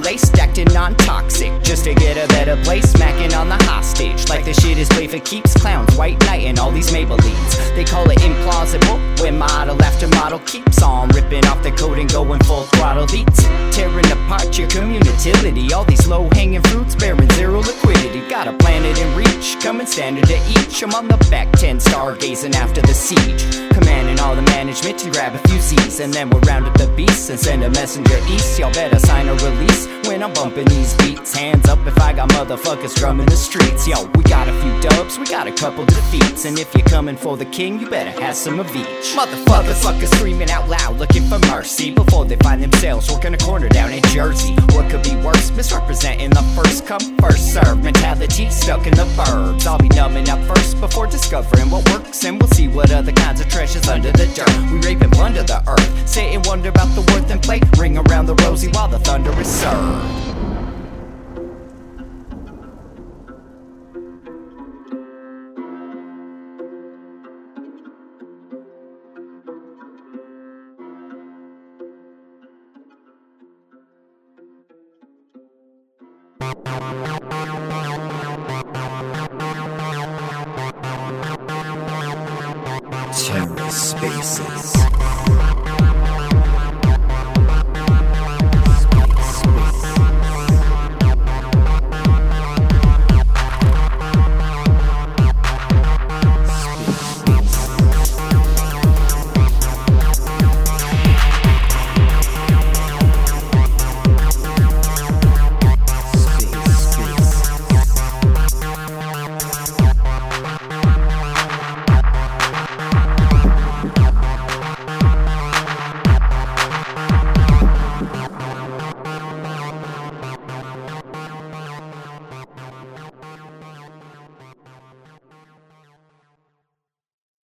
lace 0.00 0.22
stacked 0.22 0.58
in 0.58 0.68
non-toxic, 0.72 1.62
just 1.62 1.84
to 1.84 1.94
get 1.94 2.16
a 2.16 2.26
better 2.28 2.56
place. 2.64 2.90
Smacking 2.90 3.34
on 3.34 3.48
the 3.48 3.56
hostage, 3.64 4.28
like 4.28 4.44
the 4.44 4.54
shit 4.54 4.78
is 4.78 4.88
play 4.88 5.06
for 5.06 5.20
keeps. 5.20 5.54
Clowns, 5.54 5.94
white 5.96 6.18
knight, 6.26 6.44
and 6.44 6.58
all 6.58 6.70
these 6.70 6.90
Maybellines. 6.90 7.52
They 7.76 7.84
call 7.84 8.08
it 8.10 8.18
implausible 8.18 8.98
when 9.20 9.38
model 9.38 9.80
after 9.82 10.08
model 10.08 10.40
keeps 10.40 10.82
on 10.82 11.08
ripping 11.10 11.46
off 11.46 11.62
the 11.62 11.70
coat 11.72 11.98
and 11.98 12.10
going 12.10 12.40
full 12.44 12.64
throttle 12.74 13.06
beats, 13.06 13.44
tearing 13.74 14.10
apart 14.10 14.58
your 14.58 14.68
community. 14.68 15.72
All 15.72 15.84
these 15.84 16.06
low-hanging 16.06 16.62
fruits 16.62 16.94
bearing 16.94 17.30
zero 17.30 17.60
liquidity. 17.60 18.20
Gotta 18.28 18.50
a 18.50 18.58
planet 18.58 18.98
in 18.98 19.16
reach, 19.16 19.29
coming 19.60 19.86
standard 19.86 20.26
to 20.26 20.36
each. 20.50 20.82
I'm 20.82 20.94
on 20.94 21.08
the 21.08 21.16
back 21.30 21.50
ten, 21.52 21.78
stargazing 21.78 22.54
after 22.54 22.82
the 22.82 22.94
siege, 22.94 23.42
commanding 23.72 24.20
all 24.20 24.34
the 24.34 24.42
management 24.42 24.98
to 25.00 25.10
grab 25.10 25.34
a 25.34 25.48
few 25.48 25.60
Z's, 25.60 26.00
and 26.00 26.12
then 26.12 26.30
we'll 26.30 26.40
round 26.42 26.66
up 26.66 26.76
the 26.76 26.86
beasts 26.88 27.30
and 27.30 27.38
send 27.38 27.62
a 27.64 27.70
messenger 27.70 28.18
east. 28.28 28.58
Y'all 28.58 28.72
better 28.72 28.98
sign 28.98 29.28
a 29.28 29.34
release 29.34 29.86
when 30.06 30.22
I'm 30.22 30.32
bumping 30.32 30.66
these 30.66 30.94
beats. 30.98 31.34
Hands 31.34 31.66
up 31.68 31.78
if 31.86 31.98
I 31.98 32.12
got 32.12 32.28
motherfuckers 32.30 32.94
drumming 32.96 33.26
the 33.26 33.36
streets. 33.36 33.86
Yo, 33.86 34.04
we 34.14 34.22
got 34.24 34.48
a 34.48 34.52
few 34.60 34.80
dubs, 34.80 35.18
we 35.18 35.24
got 35.26 35.46
a 35.46 35.52
couple 35.52 35.84
defeats. 35.86 36.44
And 36.44 36.58
if 36.58 36.74
you're 36.74 36.86
coming 36.86 37.16
for 37.16 37.36
the 37.36 37.46
king, 37.46 37.80
you 37.80 37.88
better 37.88 38.10
have 38.20 38.34
some 38.34 38.60
of 38.60 38.68
each. 38.76 39.14
Motherfuckers, 39.16 39.82
fuckers 39.82 40.14
screaming 40.16 40.50
out 40.50 40.68
loud, 40.68 40.98
looking 40.98 41.22
for 41.24 41.38
mercy 41.50 41.90
before 41.90 42.24
they 42.24 42.36
find 42.36 42.62
themselves 42.62 43.10
working 43.10 43.34
a 43.34 43.38
corner 43.38 43.68
down 43.68 43.92
in 43.92 44.02
Jersey. 44.08 44.54
What 44.72 44.90
could 44.90 45.02
be 45.02 45.16
worse? 45.16 45.50
Misrepresenting 45.52 46.30
the 46.30 46.42
first 46.54 46.86
come, 46.86 47.16
first 47.18 47.54
serve 47.54 47.82
mentality 47.82 48.50
stuck 48.50 48.86
in 48.86 48.94
the 48.94 49.06
burbs. 49.30 49.66
I'll 49.66 49.78
be 49.78 49.88
numbing 49.88 50.28
up 50.28 50.40
first 50.44 50.80
before 50.80 51.06
discovering 51.06 51.70
what 51.70 51.88
works, 51.90 52.24
and 52.24 52.38
we'll 52.38 52.50
see 52.50 52.68
what 52.68 52.90
other 52.92 53.12
kinds 53.12 53.40
of 53.40 53.48
treasures 53.48 53.88
under 53.88 54.10
the 54.12 54.26
dirt. 54.34 54.72
We 54.72 54.78
rape 54.86 55.00
and 55.02 55.12
plunder 55.12 55.42
the 55.42 55.62
earth, 55.68 56.08
sit 56.08 56.34
and 56.34 56.44
wonder 56.46 56.68
about 56.68 56.94
the 56.94 57.02
worth 57.12 57.30
and 57.30 57.42
play. 57.42 57.60
Ring 57.78 57.98
around 57.98 58.26
the 58.26 58.34
rosy 58.46 58.68
while 58.68 58.88
the 58.88 58.98
thunder 58.98 59.32
is 59.40 59.48
served. 59.48 60.30
TerraSpaces. 84.00 84.89